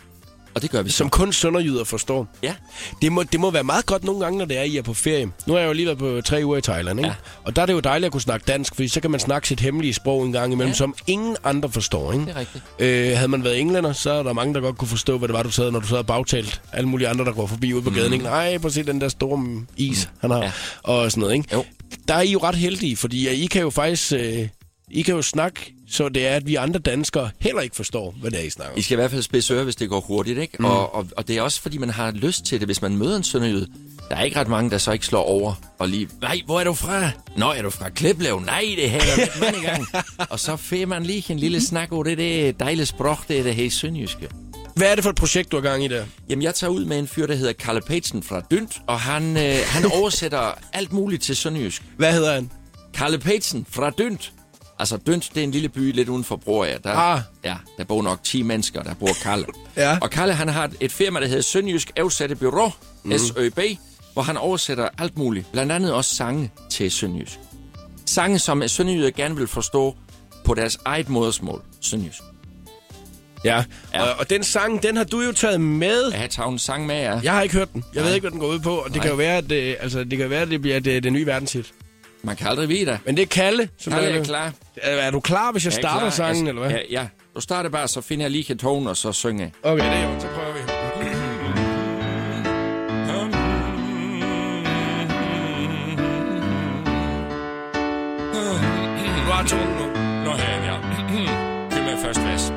[0.53, 0.97] og det gør vi så.
[0.97, 2.27] Som kun sønderjyder forstår.
[2.43, 2.53] Ja.
[3.01, 4.93] Det må, det må være meget godt nogle gange, når det er, I er på
[4.93, 5.31] ferie.
[5.45, 7.09] Nu har jeg jo lige været på tre uger i Thailand, ikke?
[7.09, 7.15] Ja.
[7.43, 9.47] Og der er det jo dejligt at kunne snakke dansk, fordi så kan man snakke
[9.47, 10.75] sit hemmelige sprog en gang imellem, ja.
[10.77, 12.25] Som ingen andre forstår, ikke?
[12.25, 12.63] Det er rigtigt.
[12.79, 15.33] Øh, havde man været englænder, så er der mange, der godt kunne forstå, hvad det
[15.33, 16.61] var, du sad, når du sad og bagtalt.
[16.73, 18.25] Alle mulige andre, der går forbi ude på gaden, ikke?
[18.25, 20.43] Nej, prøv at se den der store mm, is, han har.
[20.43, 20.51] Ja.
[20.83, 21.49] Og sådan noget, ikke?
[21.53, 21.65] Jo.
[22.07, 24.13] Der er I jo ret heldige, fordi I kan jo faktisk...
[24.13, 24.47] Øh,
[24.93, 28.31] I kan jo snakke, så det er, at vi andre danskere heller ikke forstår, hvad
[28.31, 28.77] det er, I snakker.
[28.77, 30.55] I skal i hvert fald spidse ører, hvis det går hurtigt, ikke?
[30.59, 30.65] Mm.
[30.65, 33.17] Og, og, og det er også, fordi man har lyst til det, hvis man møder
[33.17, 33.67] en sønderjyde.
[34.09, 36.09] Der er ikke ret mange, der så ikke slår over og lige...
[36.21, 37.09] Nej, hvor er du fra?
[37.37, 38.39] Nå, er du fra Kliplev?
[38.39, 39.85] Nej, det jeg været mange gange.
[40.31, 43.43] og så får man lige en lille snak over det, det dejlige sprog, det er
[43.43, 44.27] det her sønderjyske.
[44.75, 46.05] Hvad er det for et projekt, du har gang i der?
[46.29, 49.37] Jamen, jeg tager ud med en fyr, der hedder Kalle Patesen fra Dynt, og han,
[49.37, 51.83] øh, han oversætter alt muligt til sønderjysk.
[51.97, 52.49] Hvad hedder han?
[52.93, 54.33] Kalle Patesen fra Dynt.
[54.81, 56.77] Altså, Dynt, det er en lille by lidt uden for Broager.
[56.77, 57.19] Der, Ah.
[57.43, 59.45] Ja, der bor nok 10 mennesker, der bor Kalle.
[59.77, 59.97] Ja.
[60.01, 62.71] Og Kalle, han har et firma, der hedder Sønderjysk Oversætte Bureau,
[63.03, 63.17] mm.
[63.17, 63.59] SØB,
[64.13, 65.51] hvor han oversætter alt muligt.
[65.51, 67.39] Blandt andet også sange til sønderjysk.
[68.05, 69.95] Sange, som sønderjyder gerne vil forstå
[70.45, 72.19] på deres eget modersmål, sønderjysk.
[73.43, 73.63] Ja,
[73.93, 74.01] Ja.
[74.03, 76.09] Og, og den sang, den har du jo taget med.
[76.11, 77.19] Jeg har taget en sang med jer.
[77.23, 77.83] Jeg har ikke hørt den.
[77.93, 78.07] Jeg Nej.
[78.07, 79.01] ved ikke, hvad den går ud på, og det Nej.
[79.01, 81.25] kan jo være, at det, altså, det, kan være, at det bliver det, det nye
[81.25, 81.73] verdenshit.
[82.23, 82.99] Man kan aldrig vide det.
[83.05, 84.51] Men det er Kalle, som Kalle der- er klar.
[84.77, 86.09] Er, er du klar, hvis jeg, Jeg er starter klar.
[86.09, 86.71] sangen, Jeg- eller hvad?
[86.71, 87.07] Ja, ja.
[87.35, 89.51] Du starter bare, så finder jeg lige en tone, og så synger jeg.
[89.63, 90.61] Okay, det er jo, så prøver vi.
[99.25, 99.85] Du har tonen nu.
[100.25, 100.79] Nå her jeg.
[101.71, 102.53] Giv mig først vers.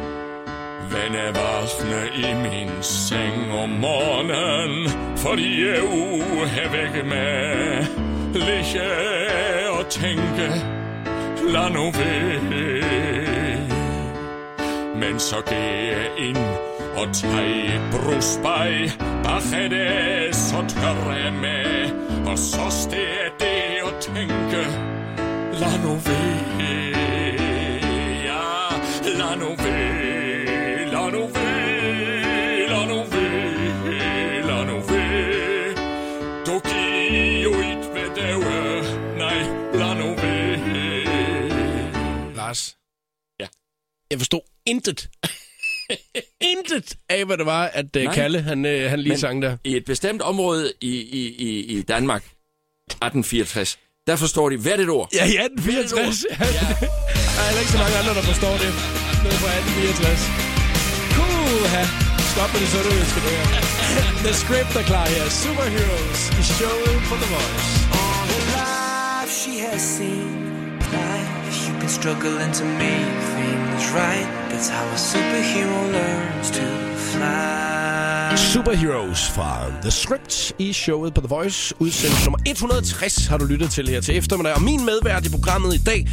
[0.93, 5.79] Vennevafne i min seng om morgenen, fordi jeg
[6.65, 8.04] er væk med.
[8.35, 10.49] Ligge og tænke,
[11.53, 12.65] lad nu være.
[14.97, 16.37] Men så gik jeg ind
[16.97, 18.91] og tag et brusbej,
[19.25, 21.91] bare det så tørre med.
[22.27, 24.63] Og så steg det og tænke,
[25.53, 26.94] lad nu være,
[44.15, 45.01] Jeg forstod intet.
[46.53, 48.15] intet af, hvad det var, at uh, Nej.
[48.15, 49.57] Kalle, han, uh, han lige Men- sang der.
[49.65, 51.49] I et bestemt område i, i, i,
[51.79, 55.09] i Danmark, 1864, der forstår de hvert et ord.
[55.15, 56.25] Ja, i 1864.
[56.31, 56.37] Ja.
[57.35, 58.71] Der er heller ikke så mange andre, der forstår det.
[59.25, 60.23] Noget fra 1864.
[61.17, 61.83] Puha.
[62.35, 63.63] Stop med det sønderjyske, det her.
[64.27, 65.25] The script er klar her.
[65.43, 67.69] Superheroes i showet på The Voice.
[68.03, 70.44] All her life she has seen
[71.85, 74.29] been struggling to make things right.
[74.51, 76.67] That's how a superhero learns to
[76.97, 78.37] fly.
[78.37, 81.75] Superheroes fra The Script i showet på The Voice.
[81.79, 84.55] Udsendelse nummer 160 har du lyttet til her til eftermiddag.
[84.55, 86.09] Og min medvært i programmet i dag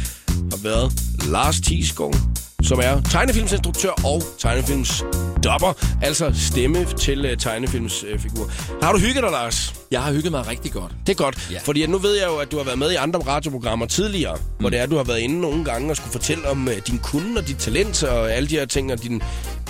[0.50, 0.92] har været
[1.28, 2.14] Lars Tisgaard
[2.62, 8.48] som er tegnefilmsinstruktør og tegnefilmsdopper, altså stemme til uh, tegnefilmsfigurer.
[8.82, 9.74] Har du hygget dig, Lars?
[9.90, 10.92] Jeg har hygget mig rigtig godt.
[11.06, 11.58] Det er godt, ja.
[11.64, 14.42] Fordi nu ved jeg jo, at du har været med i andre radioprogrammer tidligere, mm.
[14.60, 16.72] hvor det er, at du har været inde nogle gange og skulle fortælle om uh,
[16.86, 19.20] din kunde og dit talent og alle de her ting og dine,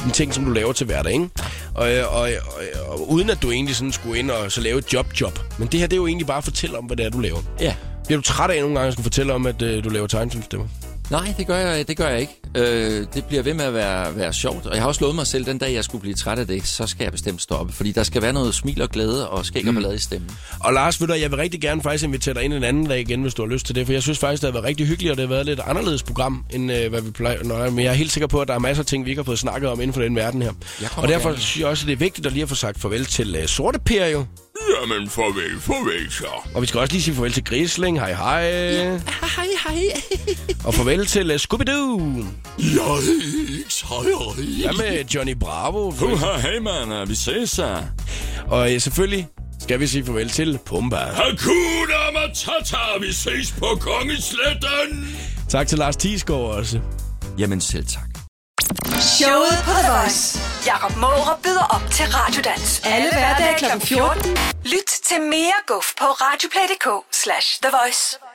[0.00, 1.28] dine ting, som du laver til hverdag, ikke?
[1.74, 2.30] Og, øh, og, og,
[2.86, 5.38] og, og uden at du egentlig sådan skulle ind og så lave et job-job.
[5.58, 7.20] Men det her, det er jo egentlig bare at fortælle om, hvad det er, du
[7.20, 7.38] laver.
[7.60, 7.74] Ja.
[8.06, 10.66] Bliver du træt af nogle gange at skulle fortælle om, at uh, du laver tegnefilmstemmer?
[11.10, 12.32] Nej, det gør jeg, det gør jeg ikke.
[12.56, 14.66] Øh, det bliver ved med at være, være sjovt.
[14.66, 16.66] Og jeg har også lovet mig selv, den dag jeg skulle blive træt af det,
[16.66, 17.72] så skal jeg bestemt stoppe.
[17.72, 20.30] Fordi der skal være noget smil og glæde og skæg og ballade i stemmen.
[20.60, 23.00] Og Lars, ved du, jeg vil rigtig gerne faktisk invitere dig ind en anden dag
[23.00, 23.86] igen, hvis du har lyst til det.
[23.86, 25.60] For jeg synes faktisk, det har været rigtig hyggeligt, og det har været et lidt
[25.66, 27.44] anderledes program, end øh, hvad vi plejer.
[27.44, 29.20] Nå, men jeg er helt sikker på, at der er masser af ting, vi ikke
[29.20, 30.52] har fået snakket om inden for den verden her.
[30.96, 31.40] Og derfor gerne.
[31.40, 33.46] synes jeg også, at det er vigtigt at lige at få sagt farvel til øh,
[33.46, 34.24] Sorte Per jo.
[34.80, 36.26] Jamen, farvel, farvel så.
[36.54, 37.98] Og vi skal også lige sige farvel til Grisling.
[37.98, 38.40] Hej hej.
[38.40, 38.90] Ja.
[39.36, 39.82] Hej, hej.
[40.66, 42.24] Og farvel til uh, Scooby-Doo.
[42.58, 42.82] Jeg
[43.88, 44.62] hej.
[44.62, 45.90] Ja med Johnny Bravo.
[45.90, 47.76] Puha, hey man, vi ses så.
[48.46, 49.28] Og øh, selvfølgelig
[49.60, 50.96] skal vi sige farvel til Pumba.
[50.96, 55.16] Hakuna Matata, vi ses på Kongesletten.
[55.48, 56.80] Tak til Lars Thiesgaard også.
[57.38, 58.11] Jamen selv tak.
[58.80, 60.38] Showet på The Voice.
[60.66, 62.82] Jakob Måre byder op til Radiodans.
[62.84, 63.86] Alle hverdage kl.
[63.86, 64.36] 14.
[64.64, 66.86] Lyt til mere guf på radioplay.dk
[67.22, 68.31] slash The Voice.